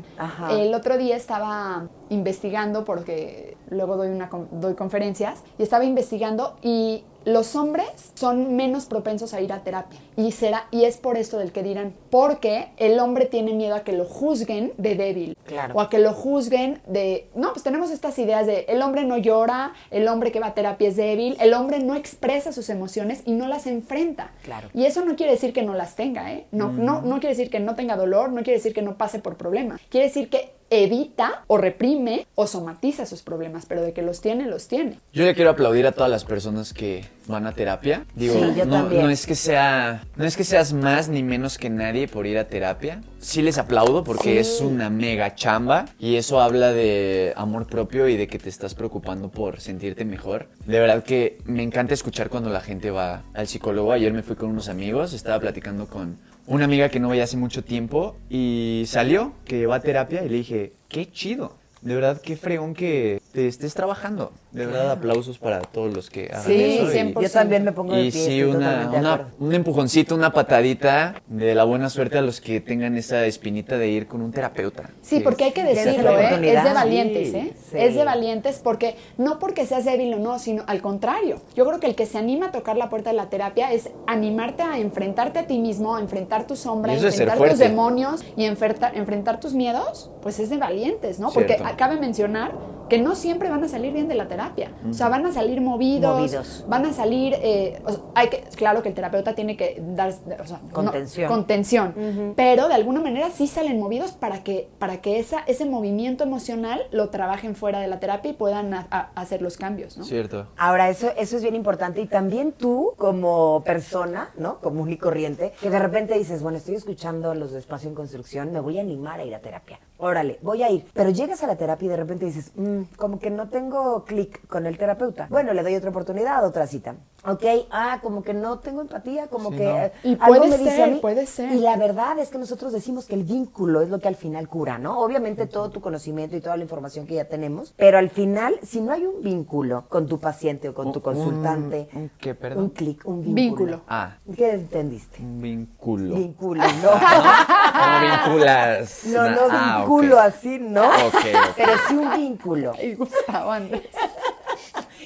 El 0.50 0.74
otro 0.74 0.96
día 0.98 1.16
estaba 1.16 1.88
investigando, 2.08 2.84
porque 2.84 3.56
luego 3.70 3.96
doy, 3.96 4.08
una, 4.08 4.30
doy 4.50 4.74
conferencias, 4.74 5.42
y 5.58 5.62
estaba 5.62 5.84
investigando 5.84 6.56
y 6.62 7.04
los 7.24 7.56
hombres 7.56 8.12
son 8.14 8.56
menos 8.56 8.86
propensos 8.86 9.34
a 9.34 9.40
ir 9.40 9.52
a 9.52 9.62
terapia. 9.62 9.98
Y, 10.16 10.32
será, 10.32 10.66
y 10.70 10.84
es 10.84 10.96
por 10.96 11.16
esto 11.16 11.38
del 11.38 11.52
que 11.52 11.62
dirán. 11.62 11.94
Porque 12.10 12.68
el 12.76 12.98
hombre 12.98 13.26
tiene 13.26 13.52
miedo 13.54 13.74
a 13.74 13.84
que 13.84 13.92
lo 13.92 14.04
juzguen 14.04 14.72
de 14.78 14.94
débil. 14.94 15.36
Claro. 15.46 15.74
O 15.74 15.80
a 15.80 15.88
que 15.88 15.98
lo 15.98 16.12
juzguen 16.12 16.80
de... 16.86 17.28
No, 17.34 17.52
pues 17.52 17.62
tenemos 17.62 17.90
estas 17.90 18.18
ideas 18.18 18.46
de 18.46 18.66
el 18.68 18.82
hombre 18.82 19.04
no 19.04 19.16
llora, 19.18 19.72
el 19.90 20.08
hombre 20.08 20.32
que 20.32 20.40
va 20.40 20.48
a 20.48 20.54
terapia 20.54 20.88
es 20.88 20.96
débil, 20.96 21.36
el 21.40 21.54
hombre 21.54 21.78
no 21.80 21.94
expresa 21.94 22.52
sus 22.52 22.68
emociones 22.68 23.22
y 23.24 23.32
no 23.32 23.48
las 23.48 23.66
enfrenta. 23.66 24.30
Claro. 24.42 24.68
Y 24.74 24.84
eso 24.84 25.04
no 25.04 25.16
quiere 25.16 25.32
decir 25.32 25.52
que 25.52 25.62
no 25.62 25.74
las 25.74 25.96
tenga, 25.96 26.32
¿eh? 26.32 26.46
No, 26.52 26.70
no, 26.72 27.02
no 27.02 27.20
quiere 27.20 27.34
decir 27.36 27.50
que 27.50 27.60
no 27.60 27.74
tenga 27.74 27.96
dolor, 27.96 28.30
no 28.30 28.42
quiere 28.42 28.58
decir 28.58 28.72
que 28.72 28.82
no 28.82 28.96
pase 28.96 29.18
por 29.18 29.36
problemas. 29.36 29.80
Quiere 29.88 30.08
decir 30.08 30.28
que 30.28 30.50
evita 30.72 31.44
o 31.46 31.58
reprime 31.58 32.26
o 32.34 32.46
somatiza 32.46 33.04
sus 33.06 33.22
problemas, 33.22 33.66
pero 33.66 33.82
de 33.82 33.92
que 33.92 34.02
los 34.02 34.20
tiene, 34.20 34.46
los 34.46 34.68
tiene. 34.68 34.98
Yo 35.12 35.24
le 35.24 35.34
quiero 35.34 35.50
aplaudir 35.50 35.86
a 35.86 35.92
todas 35.92 36.10
las 36.10 36.24
personas 36.24 36.72
que 36.72 37.04
van 37.28 37.46
a 37.46 37.52
terapia. 37.52 38.04
Digo, 38.14 38.34
Sí, 38.34 38.40
yo 38.56 38.64
no, 38.64 38.76
también. 38.82 39.02
no 39.02 39.10
es 39.10 39.26
que 39.26 39.34
sea, 39.34 40.04
no 40.16 40.24
es 40.24 40.36
que 40.36 40.44
seas 40.44 40.72
más 40.72 41.08
ni 41.08 41.22
menos 41.22 41.58
que 41.58 41.68
nadie 41.70 42.08
por 42.08 42.26
ir 42.26 42.38
a 42.38 42.48
terapia. 42.48 43.02
Sí 43.20 43.42
les 43.42 43.58
aplaudo 43.58 44.02
porque 44.02 44.40
es 44.40 44.60
una 44.60 44.90
mega 44.90 45.34
chamba 45.34 45.84
y 45.98 46.16
eso 46.16 46.40
habla 46.40 46.72
de 46.72 47.32
amor 47.36 47.66
propio 47.66 48.08
y 48.08 48.16
de 48.16 48.26
que 48.26 48.38
te 48.38 48.48
estás 48.48 48.74
preocupando 48.74 49.30
por 49.30 49.60
sentirte 49.60 50.04
mejor. 50.04 50.48
De 50.66 50.80
verdad 50.80 51.04
que 51.04 51.38
me 51.44 51.62
encanta 51.62 51.94
escuchar 51.94 52.30
cuando 52.30 52.50
la 52.50 52.60
gente 52.60 52.90
va 52.90 53.22
al 53.34 53.46
psicólogo. 53.46 53.92
Ayer 53.92 54.12
me 54.12 54.22
fui 54.22 54.34
con 54.36 54.50
unos 54.50 54.68
amigos, 54.68 55.12
estaba 55.12 55.38
platicando 55.38 55.86
con 55.86 56.16
una 56.46 56.64
amiga 56.64 56.88
que 56.88 57.00
no 57.00 57.08
veía 57.08 57.24
hace 57.24 57.36
mucho 57.36 57.64
tiempo 57.64 58.16
y 58.28 58.84
salió, 58.86 59.32
que 59.44 59.66
va 59.66 59.76
a 59.76 59.80
terapia 59.80 60.24
y 60.24 60.28
le 60.28 60.36
dije, 60.36 60.72
qué 60.88 61.10
chido. 61.10 61.56
de 61.80 61.94
verdad 61.94 62.20
qué 62.20 62.36
fregón 62.36 62.74
que 62.74 63.20
te 63.32 63.48
estés 63.48 63.74
trabajando. 63.74 64.32
De 64.52 64.66
verdad, 64.66 64.90
aplausos 64.90 65.38
para 65.38 65.60
todos 65.60 65.94
los 65.94 66.10
que 66.10 66.26
hagan 66.26 66.42
Sí, 66.44 66.62
eso. 66.62 66.84
y- 66.88 66.92
100%. 66.92 67.20
Yo 67.22 67.30
también 67.30 67.64
me 67.64 67.72
pongo 67.72 67.94
de 67.94 68.02
Y 68.02 68.10
pie, 68.10 68.20
sí, 68.24 68.40
estoy 68.40 68.42
una, 68.54 68.90
una- 68.94 69.28
un 69.40 69.54
empujoncito, 69.54 70.14
una 70.14 70.32
patadita 70.32 71.14
de 71.26 71.54
la 71.54 71.64
buena 71.64 71.88
suerte 71.88 72.18
a 72.18 72.22
los 72.22 72.40
que 72.42 72.60
tengan 72.60 72.96
esa 72.96 73.24
espinita 73.24 73.78
de 73.78 73.88
ir 73.88 74.06
con 74.06 74.20
un 74.20 74.30
terapeuta. 74.30 74.90
Sí, 75.00 75.20
porque 75.20 75.44
hay 75.44 75.52
que 75.52 75.64
decirlo, 75.64 76.18
¿eh? 76.18 76.54
Es 76.54 76.64
de 76.64 76.72
valientes, 76.74 77.30
Sí, 77.30 77.36
¿eh? 77.36 77.52
sí. 77.70 77.76
Es 77.78 77.94
de 77.94 78.04
valientes 78.04 78.60
porque 78.62 78.96
no 79.16 79.38
porque 79.38 79.64
seas 79.64 79.86
débil 79.86 80.12
o 80.14 80.18
no, 80.18 80.38
sino 80.38 80.64
al 80.66 80.82
contrario. 80.82 81.40
Yo 81.54 81.64
creo 81.66 81.80
que 81.80 81.86
el 81.86 81.94
que 81.94 82.04
se 82.04 82.18
anima 82.18 82.46
a 82.48 82.52
tocar 82.52 82.76
la 82.76 82.90
puerta 82.90 83.08
de 83.10 83.16
la 83.16 83.30
terapia 83.30 83.72
es 83.72 83.88
animarte 84.06 84.62
a 84.62 84.78
enfrentarte 84.78 85.38
a 85.38 85.46
ti 85.46 85.58
mismo, 85.58 85.96
a 85.96 86.00
enfrentar 86.00 86.46
tu 86.46 86.56
sombra, 86.56 86.92
Y 86.94 86.98
ser 86.98 87.08
enfrentar 87.08 87.48
tus 87.48 87.58
demonios 87.58 88.22
y 88.36 88.44
enfrentar, 88.44 88.96
enfrentar 88.98 89.40
tus 89.40 89.54
miedos, 89.54 90.10
pues 90.22 90.38
es 90.40 90.50
de 90.50 90.58
valientes, 90.58 91.18
¿no? 91.18 91.30
Porque 91.30 91.56
cabe 91.78 91.96
mencionar 91.98 92.52
que 92.88 92.98
no 92.98 93.14
siempre 93.14 93.48
van 93.48 93.62
a 93.64 93.68
salir 93.68 93.92
bien 93.92 94.08
de 94.08 94.14
la 94.14 94.28
terapia. 94.28 94.70
O 94.88 94.92
sea, 94.92 95.08
van 95.08 95.24
a 95.26 95.32
salir 95.32 95.60
movidos, 95.60 96.16
Movidos. 96.20 96.64
van 96.68 96.84
a 96.86 96.92
salir, 96.92 97.34
eh, 97.40 97.80
o 97.84 97.92
sea, 97.92 98.00
hay 98.14 98.28
que, 98.28 98.44
claro 98.56 98.82
que 98.82 98.88
el 98.90 98.94
terapeuta 98.94 99.34
tiene 99.34 99.56
que 99.56 99.82
dar, 99.94 100.10
o 100.40 100.46
sea, 100.46 100.60
no- 100.62 100.72
Contención. 100.72 101.28
contención, 101.28 102.32
pero 102.36 102.68
de 102.68 102.74
alguna 102.74 103.00
manera 103.00 103.30
sí 103.30 103.46
salen 103.46 103.78
movidos 103.80 104.12
para 104.12 104.42
que, 104.44 104.68
para 104.78 105.00
que 105.00 105.18
esa, 105.18 105.40
ese 105.46 105.64
movimiento 105.66 106.24
emocional 106.24 106.80
lo 106.90 107.08
trabajen 107.10 107.54
fuera 107.56 107.80
de 107.80 107.88
la 107.88 108.00
terapia 108.00 108.30
y 108.32 108.34
puedan 108.34 108.74
a- 108.74 108.86
a- 108.90 109.10
hacer 109.14 109.42
los 109.42 109.56
cambios, 109.56 109.96
¿no? 109.98 110.04
Cierto. 110.04 110.46
Ahora, 110.56 110.88
eso, 110.90 111.10
eso 111.16 111.36
es 111.36 111.42
bien 111.42 111.54
importante. 111.54 112.00
Y 112.00 112.06
también 112.06 112.52
tú, 112.52 112.92
como 112.98 113.62
persona, 113.64 114.30
¿no? 114.36 114.58
Común 114.58 114.90
y 114.90 114.96
corriente, 114.96 115.52
que 115.60 115.70
de 115.70 115.78
repente 115.78 116.18
dices, 116.18 116.42
bueno, 116.42 116.58
estoy 116.58 116.74
escuchando 116.74 117.34
los 117.34 117.52
de 117.52 117.58
Espacio 117.58 117.88
en 117.88 117.94
Construcción, 117.94 118.52
me 118.52 118.60
voy 118.60 118.78
a 118.78 118.82
animar 118.82 119.20
a 119.20 119.24
ir 119.24 119.34
a 119.34 119.40
terapia. 119.40 119.78
Órale, 119.98 120.38
voy 120.42 120.62
a 120.62 120.70
ir. 120.70 120.84
Pero 120.92 121.10
llegas 121.10 121.42
a 121.44 121.46
la 121.46 121.56
terapia 121.56 121.86
y 121.86 121.88
de 121.90 121.96
repente 121.96 122.24
dices, 122.26 122.50
"Mm, 122.56 122.71
como 122.96 123.18
que 123.18 123.30
no 123.30 123.48
tengo 123.48 124.04
clic 124.04 124.46
con 124.48 124.66
el 124.66 124.78
terapeuta. 124.78 125.26
Bueno, 125.30 125.52
le 125.52 125.62
doy 125.62 125.74
otra 125.74 125.90
oportunidad, 125.90 126.44
otra 126.46 126.66
cita. 126.66 126.96
Ok, 127.24 127.44
ah, 127.70 128.00
como 128.02 128.22
que 128.22 128.34
no 128.34 128.58
tengo 128.58 128.80
empatía, 128.80 129.28
como 129.28 129.50
Sí, 129.50 129.58
que 129.58 129.92
no. 130.04 130.10
Y 130.10 130.16
algo 130.20 130.26
puede 130.26 130.50
me 130.50 130.58
dice 130.58 130.70
a 130.70 130.76
ser, 130.76 130.90
mí. 130.94 130.98
puede 131.00 131.26
ser. 131.26 131.52
Y 131.52 131.58
la 131.60 131.76
verdad 131.76 132.18
es 132.18 132.30
que 132.30 132.38
nosotros 132.38 132.72
decimos 132.72 133.06
que 133.06 133.14
el 133.14 133.22
vínculo 133.22 133.80
es 133.80 133.88
lo 133.90 134.00
que 134.00 134.08
al 134.08 134.16
final 134.16 134.48
cura, 134.48 134.78
¿no? 134.78 134.98
Obviamente 135.00 135.46
todo 135.46 135.70
tu 135.70 135.80
conocimiento 135.80 136.36
y 136.36 136.40
toda 136.40 136.56
la 136.56 136.64
información 136.64 137.06
que 137.06 137.14
ya 137.14 137.26
tenemos, 137.26 137.74
pero 137.76 137.98
al 137.98 138.10
final, 138.10 138.58
si 138.62 138.80
no 138.80 138.92
hay 138.92 139.06
un 139.06 139.22
vínculo 139.22 139.84
con 139.88 140.06
tu 140.08 140.18
paciente 140.18 140.68
o 140.68 140.74
con 140.74 140.92
tu 140.92 141.00
consultante, 141.00 141.88
un 141.94 142.10
qué, 142.18 142.34
perdón? 142.34 142.64
un 142.64 142.70
clic, 142.70 143.02
un 143.06 143.20
vínculo. 143.22 143.34
Vínculo. 143.34 143.80
Ah, 143.88 144.16
¿Qué 144.36 144.50
entendiste? 144.50 145.22
un 145.22 145.40
vínculo. 145.40 146.14
Vínculo, 146.16 146.62
no. 146.82 146.90
¿Cómo 146.90 148.34
vinculas? 148.34 149.04
No, 149.06 149.30
no 149.30 149.42
Ah, 149.50 149.86
así, 150.22 150.58
¿no? 150.58 150.86
Ok, 150.88 151.14
ok. 151.14 151.54
Pero 151.56 151.72
sí 151.88 151.94
un 151.96 152.12
vínculo. 152.16 152.72
Y 152.82 152.94
Gustavo 152.94 153.52
Andrés. 153.52 153.82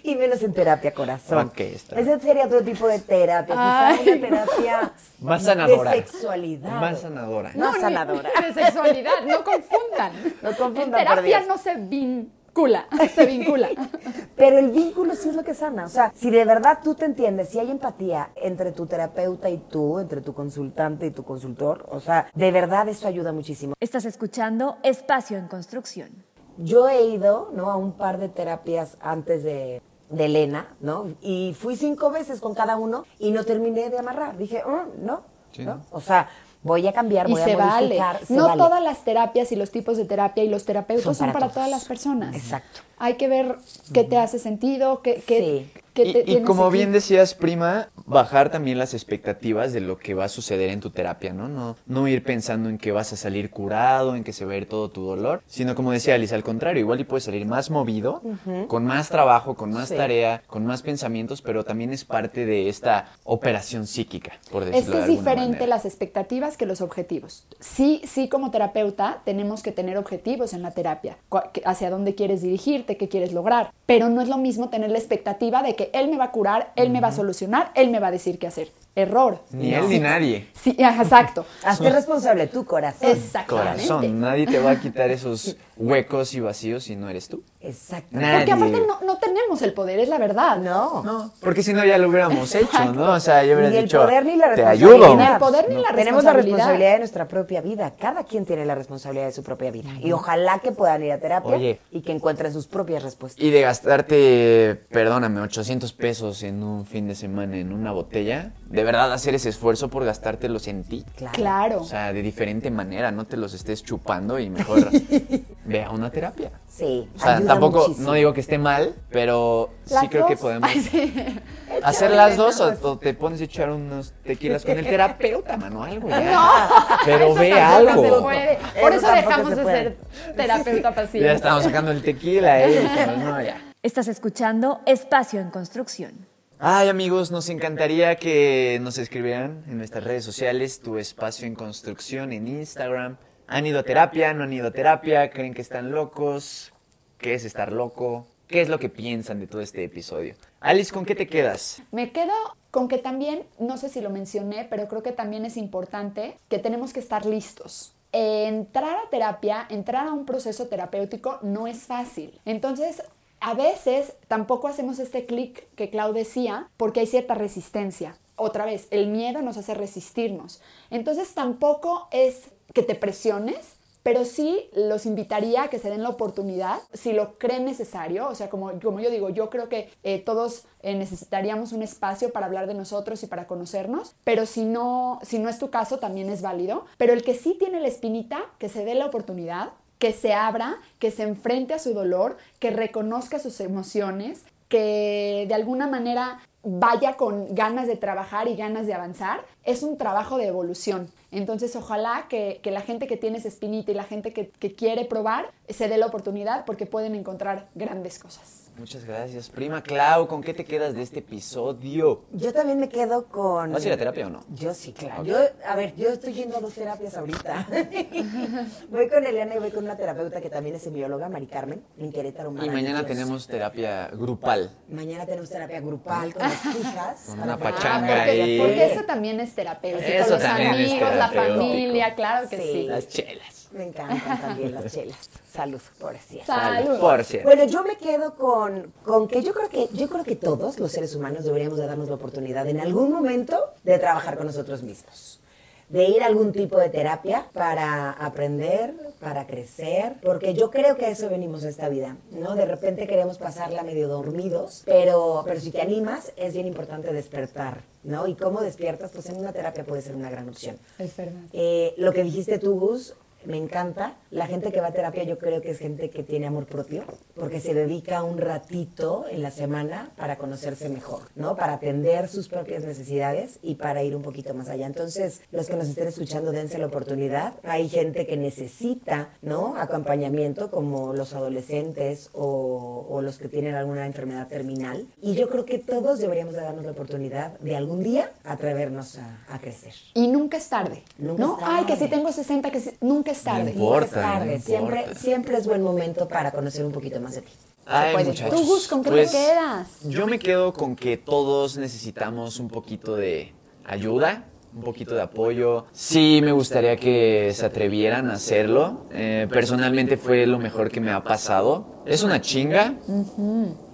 Y 0.06 0.14
menos 0.16 0.42
en 0.42 0.52
terapia 0.52 0.94
corazón. 0.94 1.48
Ok, 1.48 1.60
está. 1.60 1.98
Ese 1.98 2.18
sería 2.20 2.46
otro 2.46 2.62
tipo 2.62 2.86
de 2.86 3.00
terapia. 3.00 3.54
Ay. 3.58 3.98
Quizá 3.98 4.12
una 4.16 4.20
terapia 4.28 4.92
Más 5.20 5.42
sanadora. 5.42 5.90
de 5.90 5.96
sexualidad. 5.96 6.80
Más 6.80 7.00
sanadora. 7.00 7.50
No, 7.56 7.72
ni- 7.72 7.80
sanadora. 7.80 8.30
De 8.46 8.54
sexualidad, 8.54 9.12
no 9.26 9.42
confundan. 9.44 10.12
No 10.42 10.50
confundan, 10.56 11.00
En 11.00 11.06
terapia 11.08 11.40
no 11.48 11.58
se 11.58 11.74
vincula, 11.74 12.86
se 13.14 13.26
vincula. 13.26 13.68
Pero 14.36 14.58
el 14.58 14.70
vínculo 14.70 15.14
sí 15.16 15.30
es 15.30 15.34
lo 15.34 15.42
que 15.42 15.54
sana. 15.54 15.84
O 15.86 15.88
sea, 15.88 16.12
si 16.14 16.30
de 16.30 16.44
verdad 16.44 16.78
tú 16.84 16.94
te 16.94 17.04
entiendes, 17.04 17.48
si 17.48 17.58
hay 17.58 17.70
empatía 17.70 18.30
entre 18.36 18.70
tu 18.72 18.86
terapeuta 18.86 19.50
y 19.50 19.58
tú, 19.58 19.98
entre 19.98 20.20
tu 20.20 20.34
consultante 20.34 21.06
y 21.06 21.10
tu 21.10 21.24
consultor, 21.24 21.84
o 21.90 21.98
sea, 22.00 22.28
de 22.34 22.52
verdad 22.52 22.88
eso 22.88 23.08
ayuda 23.08 23.32
muchísimo. 23.32 23.74
Estás 23.80 24.04
escuchando 24.04 24.76
Espacio 24.84 25.36
en 25.38 25.48
Construcción. 25.48 26.10
Yo 26.58 26.88
he 26.88 27.02
ido, 27.02 27.50
¿no? 27.54 27.70
A 27.70 27.76
un 27.76 27.92
par 27.92 28.18
de 28.18 28.28
terapias 28.30 28.96
antes 29.00 29.42
de, 29.44 29.82
de 30.10 30.24
Elena, 30.26 30.68
¿no? 30.80 31.06
Y 31.22 31.54
fui 31.58 31.76
cinco 31.76 32.10
veces 32.10 32.40
con 32.40 32.54
cada 32.54 32.76
uno 32.76 33.04
y 33.18 33.30
no 33.32 33.44
terminé 33.44 33.90
de 33.90 33.98
amarrar. 33.98 34.36
Dije, 34.38 34.62
"Mm, 34.64 35.04
no, 35.06 35.20
Sí, 35.52 35.64
¿no? 35.64 35.80
O 35.90 36.00
sea, 36.02 36.28
voy 36.62 36.86
a 36.86 36.92
cambiar, 36.92 37.28
Y 37.30 37.32
voy 37.32 37.42
se 37.42 37.52
a 37.54 37.56
vale. 37.56 37.86
modificar. 37.86 38.24
se 38.26 38.34
No 38.34 38.44
vale. 38.48 38.62
todas 38.62 38.82
las 38.82 39.04
terapias 39.04 39.50
y 39.52 39.56
los 39.56 39.70
tipos 39.70 39.96
de 39.96 40.04
terapia 40.04 40.44
y 40.44 40.48
los 40.48 40.64
terapeutas 40.64 41.04
Son 41.04 41.14
son 41.14 41.32
para 41.32 41.48
todas 41.48 41.70
las 41.70 41.84
personas. 41.86 42.36
Exacto. 42.36 42.80
Hay 42.98 43.14
que 43.14 43.26
ver 43.28 43.56
qué 43.94 44.04
te 44.04 44.18
hace 44.18 44.38
sentido, 44.38 45.00
qué, 45.02 45.22
qué, 45.26 45.68
Sí. 45.72 45.80
qué 45.94 46.12
te 46.12 46.30
y 46.30 46.42
como 46.42 46.66
aquí. 46.66 46.74
bien 46.76 46.92
decías, 46.92 47.34
prima, 47.34 47.88
bajar 48.06 48.50
también 48.50 48.78
las 48.78 48.94
expectativas 48.94 49.72
de 49.72 49.80
lo 49.80 49.98
que 49.98 50.14
va 50.14 50.24
a 50.24 50.28
suceder 50.28 50.70
en 50.70 50.80
tu 50.80 50.90
terapia, 50.90 51.32
¿no? 51.32 51.48
No, 51.48 51.76
no 51.86 52.08
ir 52.08 52.22
pensando 52.22 52.68
en 52.68 52.78
que 52.78 52.92
vas 52.92 53.12
a 53.12 53.16
salir 53.16 53.50
curado, 53.50 54.14
en 54.16 54.24
que 54.24 54.32
se 54.32 54.44
va 54.44 54.52
a 54.52 54.56
ir 54.56 54.68
todo 54.68 54.88
tu 54.90 55.04
dolor, 55.04 55.42
sino 55.46 55.74
como 55.74 55.92
decía 55.92 56.14
Alice, 56.14 56.34
al 56.34 56.44
contrario, 56.44 56.80
igual 56.80 57.00
y 57.00 57.04
puedes 57.04 57.24
salir 57.24 57.44
más 57.46 57.70
movido, 57.70 58.22
con 58.68 58.84
más 58.84 59.08
trabajo, 59.08 59.54
con 59.54 59.72
más 59.72 59.88
Sí. 59.88 59.96
tarea, 59.96 60.42
con 60.46 60.64
más 60.66 60.82
pensamientos, 60.82 61.42
pero 61.42 61.64
también 61.64 61.92
es 61.92 62.04
parte 62.04 62.46
de 62.46 62.68
esta 62.68 63.06
operación 63.24 63.86
psíquica, 63.86 64.32
por 64.50 64.64
decirlo 64.64 64.80
Es 64.80 64.90
que 64.90 64.96
de 64.96 65.12
es 65.12 65.18
diferente 65.18 65.50
manera. 65.52 65.66
las 65.66 65.84
expectativas 65.84 66.56
que 66.56 66.66
los 66.66 66.80
objetivos. 66.80 67.46
Sí, 67.60 68.02
sí, 68.04 68.28
como 68.28 68.50
terapeuta 68.50 69.20
tenemos 69.24 69.62
que 69.62 69.72
tener 69.72 69.96
objetivos 69.98 70.52
en 70.52 70.62
la 70.62 70.70
terapia, 70.70 71.16
hacia 71.64 71.90
dónde 71.90 72.14
quieres 72.14 72.42
dirigirte, 72.42 72.96
qué 72.96 73.08
quieres 73.08 73.32
lograr, 73.32 73.70
pero 73.86 74.08
no 74.08 74.20
es 74.20 74.28
lo 74.28 74.38
mismo 74.38 74.68
tener 74.68 74.90
la 74.90 74.98
expectativa 74.98 75.62
de 75.62 75.74
que 75.74 75.90
él 75.92 76.08
me 76.08 76.16
va 76.16 76.24
a 76.24 76.30
curar, 76.30 76.72
él 76.76 76.90
me 76.90 77.00
va 77.00 77.08
a 77.08 77.12
solucionar, 77.12 77.70
él 77.74 77.90
me 77.90 77.95
va 77.98 78.08
a 78.08 78.12
decir 78.12 78.38
qué 78.38 78.46
hacer. 78.46 78.70
Error. 78.96 79.38
Ni 79.50 79.70
No. 79.70 79.78
él 79.78 79.88
ni 79.90 79.98
nadie. 80.00 80.48
Sí, 80.54 80.74
exacto. 80.78 81.44
Hazte 81.64 81.90
responsable 81.90 82.46
tu 82.48 82.64
corazón. 82.64 83.10
Exactamente. 83.10 83.86
Corazón, 83.86 84.20
nadie 84.20 84.46
te 84.46 84.58
va 84.58 84.72
a 84.72 84.80
quitar 84.80 85.10
esos 85.10 85.56
huecos 85.76 86.32
y 86.34 86.40
vacíos 86.40 86.84
si 86.84 86.96
no 86.96 87.08
eres 87.10 87.28
tú. 87.28 87.42
Exacto. 87.60 88.08
Nadie. 88.12 88.38
Porque 88.38 88.52
aparte 88.52 88.86
no, 88.86 89.00
no 89.06 89.18
tenemos 89.18 89.60
el 89.62 89.74
poder, 89.74 89.98
es 90.00 90.08
la 90.08 90.16
verdad. 90.18 90.56
No. 90.58 91.02
No, 91.04 91.32
porque 91.40 91.62
si 91.62 91.72
no 91.74 91.84
ya 91.84 91.98
lo 91.98 92.08
hubiéramos 92.08 92.54
hecho, 92.54 92.92
¿no? 92.94 93.12
O 93.12 93.20
sea, 93.20 93.44
yo 93.44 93.52
hubiera 93.54 93.70
Ni 93.70 93.76
el 93.76 93.84
dicho, 93.84 94.00
poder 94.00 94.24
ni 94.24 94.36
la 94.36 94.54
te 94.54 94.64
responsabilidad. 94.64 94.94
ayudo. 95.04 95.16
Ni 95.16 95.24
el 95.26 95.38
poder 95.38 95.68
ni 95.68 95.74
la 95.74 95.88
Tenemos 95.94 96.24
la 96.24 96.32
responsabilidad. 96.32 96.56
responsabilidad 96.56 96.92
de 96.92 96.98
nuestra 96.98 97.28
propia 97.28 97.60
vida. 97.60 97.92
Cada 97.98 98.24
quien 98.24 98.46
tiene 98.46 98.64
la 98.64 98.74
responsabilidad 98.74 99.26
de 99.26 99.32
su 99.32 99.42
propia 99.42 99.70
vida. 99.70 99.90
Y 100.00 100.12
ojalá 100.12 100.58
que 100.60 100.72
puedan 100.72 101.02
ir 101.02 101.12
a 101.12 101.18
terapia 101.18 101.56
Oye. 101.56 101.80
y 101.90 102.00
que 102.00 102.12
encuentren 102.12 102.52
sus 102.52 102.66
propias 102.66 103.02
respuestas. 103.02 103.44
Y 103.44 103.50
de 103.50 103.60
gastarte, 103.60 104.80
perdóname, 104.90 105.40
800 105.42 105.92
pesos 105.92 106.42
en 106.42 106.62
un 106.62 106.86
fin 106.86 107.08
de 107.08 107.14
semana 107.14 107.56
en 107.58 107.72
una 107.72 107.92
botella, 107.92 108.52
de 108.70 108.84
verdad 108.86 109.12
hacer 109.12 109.34
ese 109.34 109.50
esfuerzo 109.50 109.88
por 109.90 110.04
gastártelos 110.04 110.68
en 110.68 110.84
ti. 110.84 111.04
Claro. 111.32 111.82
O 111.82 111.84
sea, 111.84 112.12
de 112.12 112.22
diferente 112.22 112.70
manera, 112.70 113.10
no 113.10 113.26
te 113.26 113.36
los 113.36 113.52
estés 113.52 113.82
chupando 113.82 114.38
y 114.38 114.48
mejor 114.48 114.88
ve 115.64 115.84
a 115.84 115.90
una 115.90 116.10
terapia. 116.10 116.50
Sí. 116.68 117.08
O 117.14 117.18
sea, 117.18 117.36
ayuda 117.36 117.48
tampoco, 117.48 117.80
muchísimo. 117.80 118.06
no 118.06 118.12
digo 118.14 118.32
que 118.32 118.40
esté 118.40 118.56
mal, 118.58 118.94
pero 119.10 119.70
Las 119.90 120.00
sí 120.00 120.08
creo 120.08 120.26
que 120.26 120.36
podemos 120.36 120.70
Ay, 120.70 120.80
sí. 120.90 121.40
hacer 121.82 122.12
las 122.12 122.36
dos 122.36 122.60
o, 122.60 122.74
o 122.82 122.98
te 122.98 123.12
pones 123.12 123.40
a 123.40 123.44
echar 123.44 123.70
unos 123.70 124.14
tequilas 124.24 124.64
con 124.64 124.78
el 124.78 124.86
terapeuta, 124.86 125.56
mano, 125.56 125.82
algo 125.82 126.08
ya. 126.08 126.68
Pero 127.04 127.34
ve 127.34 127.52
algo. 127.52 128.02
se 128.02 128.22
puede. 128.22 128.58
Por 128.80 128.92
Eso 128.92 129.10
dejamos 129.10 129.50
se 129.50 129.56
de 129.56 129.64
ser 129.64 129.96
terapeuta 130.36 130.94
pasivo. 130.94 131.24
Ya 131.24 131.32
estamos 131.32 131.64
sacando 131.64 131.90
el 131.90 132.02
tequila, 132.02 132.62
eh. 132.62 132.80
dijimos, 132.80 133.18
no, 133.18 133.42
ya. 133.42 133.60
Estás 133.82 134.08
escuchando 134.08 134.80
Espacio 134.86 135.40
en 135.40 135.50
Construcción. 135.50 136.26
Ay 136.58 136.88
amigos, 136.88 137.30
nos 137.30 137.50
encantaría 137.50 138.16
que 138.16 138.78
nos 138.80 138.96
escribieran 138.96 139.62
en 139.68 139.76
nuestras 139.76 140.04
redes 140.04 140.24
sociales 140.24 140.80
tu 140.80 140.96
espacio 140.96 141.46
en 141.46 141.54
construcción 141.54 142.32
en 142.32 142.48
Instagram. 142.48 143.18
¿Han 143.46 143.66
ido 143.66 143.80
a 143.80 143.82
terapia? 143.82 144.32
¿No 144.32 144.44
han 144.44 144.54
ido 144.54 144.68
a 144.68 144.70
terapia? 144.70 145.28
¿Creen 145.28 145.52
que 145.52 145.60
están 145.60 145.90
locos? 145.90 146.72
¿Qué 147.18 147.34
es 147.34 147.44
estar 147.44 147.72
loco? 147.72 148.26
¿Qué 148.48 148.62
es 148.62 148.70
lo 148.70 148.78
que 148.78 148.88
piensan 148.88 149.38
de 149.38 149.46
todo 149.46 149.60
este 149.60 149.84
episodio? 149.84 150.34
Alice, 150.60 150.94
¿con 150.94 151.04
qué 151.04 151.14
te 151.14 151.26
quedas? 151.26 151.82
Me 151.92 152.10
quedo 152.10 152.32
con 152.70 152.88
que 152.88 152.96
también, 152.96 153.42
no 153.58 153.76
sé 153.76 153.90
si 153.90 154.00
lo 154.00 154.08
mencioné, 154.08 154.66
pero 154.70 154.88
creo 154.88 155.02
que 155.02 155.12
también 155.12 155.44
es 155.44 155.58
importante 155.58 156.38
que 156.48 156.58
tenemos 156.58 156.94
que 156.94 157.00
estar 157.00 157.26
listos. 157.26 157.92
Entrar 158.12 158.96
a 158.96 159.10
terapia, 159.10 159.66
entrar 159.68 160.06
a 160.06 160.12
un 160.14 160.24
proceso 160.24 160.68
terapéutico 160.68 161.38
no 161.42 161.66
es 161.66 161.82
fácil. 161.82 162.40
Entonces, 162.46 163.02
a 163.40 163.54
veces 163.54 164.14
tampoco 164.28 164.68
hacemos 164.68 164.98
este 164.98 165.26
clic 165.26 165.66
que 165.74 165.90
Clau 165.90 166.12
decía 166.12 166.68
porque 166.76 167.00
hay 167.00 167.06
cierta 167.06 167.34
resistencia. 167.34 168.16
Otra 168.36 168.66
vez, 168.66 168.86
el 168.90 169.08
miedo 169.08 169.40
nos 169.42 169.56
hace 169.56 169.74
resistirnos. 169.74 170.60
Entonces, 170.90 171.32
tampoco 171.34 172.08
es 172.10 172.50
que 172.74 172.82
te 172.82 172.94
presiones, 172.94 173.76
pero 174.02 174.24
sí 174.24 174.68
los 174.72 175.06
invitaría 175.06 175.64
a 175.64 175.68
que 175.68 175.78
se 175.78 175.90
den 175.90 176.02
la 176.02 176.10
oportunidad, 176.10 176.80
si 176.92 177.12
lo 177.12 177.38
creen 177.38 177.64
necesario, 177.64 178.28
o 178.28 178.34
sea, 178.34 178.50
como, 178.50 178.70
como 178.80 179.00
yo 179.00 179.10
digo, 179.10 179.30
yo 179.30 179.50
creo 179.50 179.68
que 179.68 179.90
eh, 180.04 180.20
todos 180.20 180.66
eh, 180.82 180.94
necesitaríamos 180.94 181.72
un 181.72 181.82
espacio 181.82 182.30
para 182.30 182.46
hablar 182.46 182.68
de 182.68 182.74
nosotros 182.74 183.22
y 183.22 183.26
para 183.26 183.46
conocernos, 183.46 184.14
pero 184.22 184.46
si 184.46 184.64
no, 184.64 185.18
si 185.22 185.38
no 185.38 185.48
es 185.48 185.58
tu 185.58 185.70
caso, 185.70 185.98
también 185.98 186.30
es 186.30 186.42
válido. 186.42 186.84
Pero 186.98 187.14
el 187.14 187.24
que 187.24 187.34
sí 187.34 187.56
tiene 187.58 187.80
la 187.80 187.88
espinita, 187.88 188.44
que 188.58 188.68
se 188.68 188.84
dé 188.84 188.94
la 188.94 189.06
oportunidad, 189.06 189.72
que 189.98 190.12
se 190.12 190.32
abra, 190.32 190.76
que 190.98 191.10
se 191.10 191.22
enfrente 191.22 191.74
a 191.74 191.78
su 191.78 191.94
dolor, 191.94 192.36
que 192.58 192.70
reconozca 192.70 193.38
sus 193.38 193.60
emociones, 193.60 194.44
que 194.68 195.46
de 195.48 195.54
alguna 195.54 195.86
manera 195.86 196.40
vaya 196.62 197.16
con 197.16 197.54
ganas 197.54 197.86
de 197.86 197.96
trabajar 197.96 198.48
y 198.48 198.56
ganas 198.56 198.86
de 198.86 198.94
avanzar, 198.94 199.44
es 199.64 199.82
un 199.82 199.96
trabajo 199.96 200.36
de 200.36 200.48
evolución. 200.48 201.08
Entonces, 201.30 201.76
ojalá 201.76 202.26
que, 202.28 202.60
que 202.62 202.72
la 202.72 202.80
gente 202.80 203.06
que 203.06 203.16
tiene 203.16 203.38
espinita 203.38 203.92
y 203.92 203.94
la 203.94 204.04
gente 204.04 204.32
que, 204.32 204.48
que 204.48 204.74
quiere 204.74 205.04
probar 205.04 205.50
se 205.68 205.88
dé 205.88 205.96
la 205.96 206.06
oportunidad 206.06 206.64
porque 206.64 206.86
pueden 206.86 207.14
encontrar 207.14 207.68
grandes 207.74 208.18
cosas. 208.18 208.65
Muchas 208.78 209.04
gracias. 209.06 209.48
Prima 209.48 209.82
Clau, 209.82 210.26
¿con 210.28 210.42
qué 210.42 210.52
te 210.52 210.64
quedas 210.64 210.94
de 210.94 211.00
este 211.00 211.20
episodio? 211.20 212.24
Yo 212.32 212.52
también 212.52 212.78
me 212.78 212.90
quedo 212.90 213.26
con. 213.26 213.72
¿Vas 213.72 213.82
a 213.82 213.86
ir 213.86 213.92
a 213.94 213.96
terapia 213.96 214.26
o 214.26 214.30
no? 214.30 214.44
Yo 214.54 214.74
sí, 214.74 214.92
claro. 214.92 215.24
Yo, 215.24 215.36
a 215.66 215.76
ver, 215.76 215.94
yo 215.96 216.10
estoy 216.10 216.34
yendo 216.34 216.58
a 216.58 216.60
dos 216.60 216.74
terapias 216.74 217.16
ahorita. 217.16 217.66
voy 218.90 219.08
con 219.08 219.24
Eliana 219.24 219.54
y 219.54 219.58
voy 219.60 219.70
con 219.70 219.84
una 219.84 219.96
terapeuta 219.96 220.42
que 220.42 220.50
también 220.50 220.76
es 220.76 220.82
semióloga, 220.82 221.28
Mari 221.30 221.46
Carmen, 221.46 221.82
en 221.98 222.12
Querétaro. 222.12 222.50
Y 222.62 222.68
mañana 222.68 223.06
tenemos 223.06 223.46
terapia 223.46 224.08
grupal. 224.12 224.70
Mañana 224.90 225.24
tenemos 225.24 225.48
terapia 225.48 225.80
grupal 225.80 226.34
con 226.34 226.42
las 226.42 226.66
hijas. 226.66 227.24
Con 227.28 227.40
una 227.44 227.56
poder- 227.56 227.74
pachanga 227.74 228.06
porque, 228.14 228.30
ahí. 228.30 228.58
porque 228.58 228.92
eso 228.92 229.04
también 229.04 229.40
es 229.40 229.54
terapéutico. 229.54 230.06
Eso 230.12 230.30
los 230.34 230.42
también 230.42 230.74
es 230.74 230.90
amigos, 230.90 231.00
la 231.16 231.30
terapéutico. 231.30 231.64
familia, 231.66 232.14
claro 232.14 232.48
que 232.50 232.56
Sí. 232.58 232.62
sí. 232.72 232.82
Las 232.88 233.08
chelas. 233.08 233.55
Me 233.72 233.84
encantan 233.84 234.40
también 234.40 234.74
las 234.74 234.92
chelas. 234.92 235.30
Salud, 235.50 235.80
por 235.98 236.16
cierto. 236.16 236.46
Salud. 236.46 236.98
Por 236.98 237.24
cierto. 237.24 237.48
Bueno, 237.48 237.64
yo 237.64 237.82
me 237.82 237.96
quedo 237.96 238.34
con, 238.34 238.92
con 239.04 239.28
que 239.28 239.42
yo 239.42 239.52
creo 239.52 239.68
que 239.68 239.88
yo 239.92 240.08
creo 240.08 240.24
que 240.24 240.36
todos 240.36 240.78
los 240.78 240.92
seres 240.92 241.14
humanos 241.14 241.44
deberíamos 241.44 241.78
de 241.78 241.86
darnos 241.86 242.08
la 242.08 242.14
oportunidad 242.14 242.68
en 242.68 242.80
algún 242.80 243.12
momento 243.12 243.58
de 243.84 243.98
trabajar 243.98 244.36
con 244.36 244.46
nosotros 244.46 244.82
mismos. 244.82 245.40
De 245.88 246.04
ir 246.08 246.20
a 246.24 246.26
algún 246.26 246.50
tipo 246.50 246.78
de 246.78 246.88
terapia 246.88 247.46
para 247.52 248.10
aprender, 248.10 248.92
para 249.20 249.46
crecer, 249.46 250.14
porque 250.20 250.52
yo 250.52 250.72
creo 250.72 250.96
que 250.96 251.06
a 251.06 251.10
eso 251.10 251.28
venimos 251.28 251.62
a 251.64 251.68
esta 251.68 251.88
vida, 251.88 252.16
¿no? 252.32 252.56
De 252.56 252.64
repente 252.64 253.06
queremos 253.06 253.38
pasarla 253.38 253.84
medio 253.84 254.08
dormidos, 254.08 254.82
pero, 254.84 255.44
pero 255.46 255.60
si 255.60 255.70
te 255.70 255.80
animas, 255.80 256.32
es 256.36 256.54
bien 256.54 256.66
importante 256.66 257.12
despertar, 257.12 257.82
¿no? 258.02 258.26
Y 258.26 258.34
cómo 258.34 258.62
despiertas, 258.62 259.12
pues 259.14 259.28
en 259.28 259.36
una 259.36 259.52
terapia 259.52 259.84
puede 259.84 260.02
ser 260.02 260.16
una 260.16 260.28
gran 260.28 260.48
opción. 260.48 260.76
Es 260.98 261.16
verdad. 261.16 261.42
Eh, 261.52 261.94
lo 261.98 262.12
que 262.12 262.24
dijiste 262.24 262.58
tú, 262.58 262.80
Gus, 262.80 263.14
me 263.46 263.56
encanta. 263.56 264.14
La 264.30 264.46
gente 264.46 264.72
que 264.72 264.80
va 264.80 264.88
a 264.88 264.92
terapia 264.92 265.22
yo 265.24 265.38
creo 265.38 265.62
que 265.62 265.70
es 265.70 265.78
gente 265.78 266.10
que 266.10 266.22
tiene 266.22 266.46
amor 266.46 266.66
propio, 266.66 267.04
porque 267.34 267.60
se 267.60 267.72
dedica 267.74 268.22
un 268.22 268.38
ratito 268.38 269.24
en 269.30 269.42
la 269.42 269.50
semana 269.50 270.10
para 270.16 270.36
conocerse 270.36 270.88
mejor, 270.88 271.22
¿no? 271.36 271.56
Para 271.56 271.74
atender 271.74 272.28
sus 272.28 272.48
propias 272.48 272.84
necesidades 272.84 273.58
y 273.62 273.76
para 273.76 274.02
ir 274.02 274.14
un 274.16 274.22
poquito 274.22 274.52
más 274.54 274.68
allá. 274.68 274.86
Entonces, 274.86 275.40
los 275.52 275.66
que 275.68 275.76
nos 275.76 275.88
estén 275.88 276.08
escuchando, 276.08 276.52
dense 276.52 276.78
la 276.78 276.86
oportunidad. 276.86 277.54
Hay 277.62 277.88
gente 277.88 278.26
que 278.26 278.36
necesita, 278.36 279.30
¿no? 279.42 279.76
Acompañamiento, 279.76 280.70
como 280.70 281.12
los 281.12 281.34
adolescentes 281.34 282.30
o, 282.32 283.06
o 283.08 283.22
los 283.22 283.38
que 283.38 283.48
tienen 283.48 283.74
alguna 283.74 284.06
enfermedad 284.06 284.48
terminal. 284.48 285.06
Y 285.22 285.34
yo 285.34 285.48
creo 285.48 285.64
que 285.64 285.78
todos 285.78 286.18
deberíamos 286.18 286.54
de 286.54 286.60
darnos 286.62 286.84
la 286.84 286.90
oportunidad 286.92 287.58
de 287.60 287.76
algún 287.76 288.02
día 288.02 288.30
atrevernos 288.44 289.18
a, 289.18 289.38
a 289.48 289.58
crecer. 289.58 289.94
Y 290.14 290.28
nunca 290.28 290.56
es 290.56 290.68
tarde. 290.68 291.02
Nunca 291.18 291.42
no, 291.42 291.58
es 291.58 291.64
ay, 291.66 291.84
que 291.84 291.92
tarde. 291.92 292.04
si 292.04 292.10
tengo 292.10 292.32
60, 292.32 292.70
que 292.70 292.80
si- 292.80 292.96
nunca 293.00 293.30
es 293.30 293.35
tarde. 293.42 293.64
No 293.64 293.70
importa. 293.70 294.16
Nunca 294.16 294.32
es 294.32 294.38
tarde. 294.38 294.58
no 294.58 294.64
siempre, 294.64 295.00
importa. 295.00 295.20
siempre 295.20 295.56
es 295.56 295.66
buen 295.66 295.82
momento 295.82 296.28
para 296.28 296.50
conocer 296.52 296.84
un 296.84 296.92
poquito 296.92 297.20
más 297.20 297.34
de 297.34 297.42
ti. 297.42 297.52
Ay, 297.86 298.24
muchachos. 298.24 298.50
Tú, 298.50 298.66
Gus, 298.66 298.88
¿con 298.88 299.02
qué 299.02 299.10
pues, 299.10 299.30
te 299.30 299.38
quedas? 299.38 299.88
Yo 300.04 300.26
me 300.26 300.38
quedo 300.38 300.72
con 300.72 300.96
que 300.96 301.16
todos 301.16 301.76
necesitamos 301.76 302.58
un 302.58 302.68
poquito 302.68 303.14
de 303.14 303.52
ayuda, 303.84 304.44
un 304.74 304.82
poquito 304.82 305.14
de 305.14 305.22
apoyo. 305.22 305.86
Sí, 305.92 306.40
me 306.42 306.52
gustaría 306.52 306.96
que 306.96 307.52
se 307.54 307.64
atrevieran 307.64 308.28
a 308.28 308.34
hacerlo. 308.34 309.06
Eh, 309.12 309.46
personalmente 309.50 310.16
fue 310.16 310.46
lo 310.46 310.58
mejor 310.58 310.90
que 310.90 311.00
me 311.00 311.12
ha 311.12 311.22
pasado. 311.22 312.02
Es 312.06 312.24
una 312.24 312.40
chinga. 312.40 312.94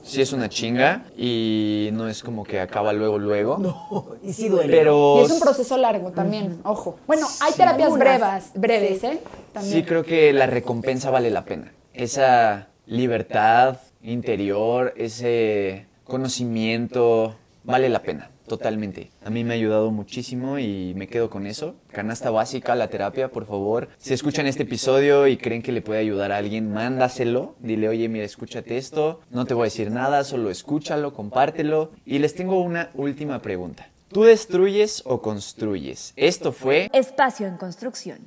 Sí, 0.03 0.21
es 0.21 0.33
una 0.33 0.49
chinga 0.49 1.05
y 1.17 1.91
no 1.93 2.09
es 2.09 2.23
como 2.23 2.45
que 2.45 2.61
acaba 2.61 2.93
luego, 2.93 3.19
luego. 3.19 4.17
Y 4.25 4.33
sí 4.33 4.49
duele. 4.49 4.77
Pero 4.77 5.21
Y 5.21 5.25
es 5.27 5.31
un 5.31 5.41
proceso 5.41 5.77
largo 5.77 6.11
también, 6.11 6.61
ojo. 6.65 6.99
Bueno, 7.07 7.27
hay 7.41 7.53
Sí. 7.53 7.59
terapias 7.59 7.93
breves, 7.95 8.51
breves, 8.55 9.01
Sí. 9.01 9.07
¿eh? 9.07 9.21
También. 9.53 9.75
Sí, 9.75 9.83
creo 9.85 10.05
que 10.05 10.33
la 10.33 10.47
recompensa 10.47 11.11
vale 11.11 11.31
la 11.31 11.45
pena. 11.45 11.73
Esa 11.95 12.69
libertad 12.87 13.77
interior, 14.03 14.93
ese 14.97 15.87
conocimiento, 16.05 17.37
vale 17.65 17.89
la 17.89 18.01
pena, 18.03 18.29
totalmente. 18.57 19.11
A 19.25 19.31
mí 19.31 19.45
me 19.45 19.55
ha 19.55 19.57
ayudado 19.57 19.91
muchísimo 19.91 20.59
y 20.59 20.93
me 20.95 21.09
quedo 21.09 21.31
con 21.31 21.47
eso. 21.47 21.75
Canasta 21.91 22.31
básica, 22.31 22.75
la 22.75 22.89
terapia, 22.89 23.29
por 23.31 23.47
favor. 23.47 23.89
Si 23.97 24.13
escuchan 24.13 24.47
este 24.47 24.65
episodio 24.65 25.27
y 25.27 25.39
creen 25.39 25.63
que 25.63 25.73
le 25.73 25.81
puede 25.81 26.01
ayudar 26.01 26.33
a 26.33 26.37
alguien, 26.37 26.71
mándaselo. 26.71 27.55
Dile, 27.61 27.89
oye, 27.89 28.11
mira, 28.11 28.27
escúchate 28.27 28.77
esto. 28.77 29.21
No 29.31 29.47
te 29.47 29.55
voy 29.55 29.63
a 29.63 29.65
decir 29.65 29.91
nada, 29.91 30.23
solo 30.25 30.51
escúchalo, 30.51 31.15
compártelo. 31.15 31.93
Y 32.05 32.19
les 32.19 32.35
tengo 32.35 32.61
una 32.61 32.91
última 32.93 33.41
pregunta. 33.41 33.89
¿Tú 34.13 34.25
destruyes 34.25 35.03
o 35.07 35.23
construyes? 35.23 36.13
Esto 36.17 36.53
fue... 36.53 36.91
Espacio 36.93 37.47
en 37.47 37.57
construcción. 37.57 38.19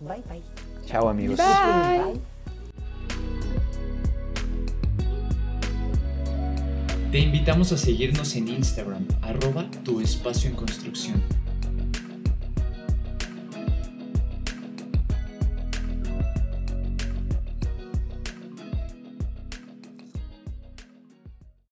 Bye, 0.00 0.22
bye. 0.28 0.42
Chao 0.84 1.08
amigos. 1.08 1.38
Bye. 1.38 2.31
Te 7.12 7.18
invitamos 7.18 7.70
a 7.72 7.76
seguirnos 7.76 8.34
en 8.36 8.48
Instagram, 8.48 9.06
arroba 9.20 9.70
tu 9.84 10.00
espacio 10.00 10.48
en 10.48 10.56
construcción. 10.56 11.22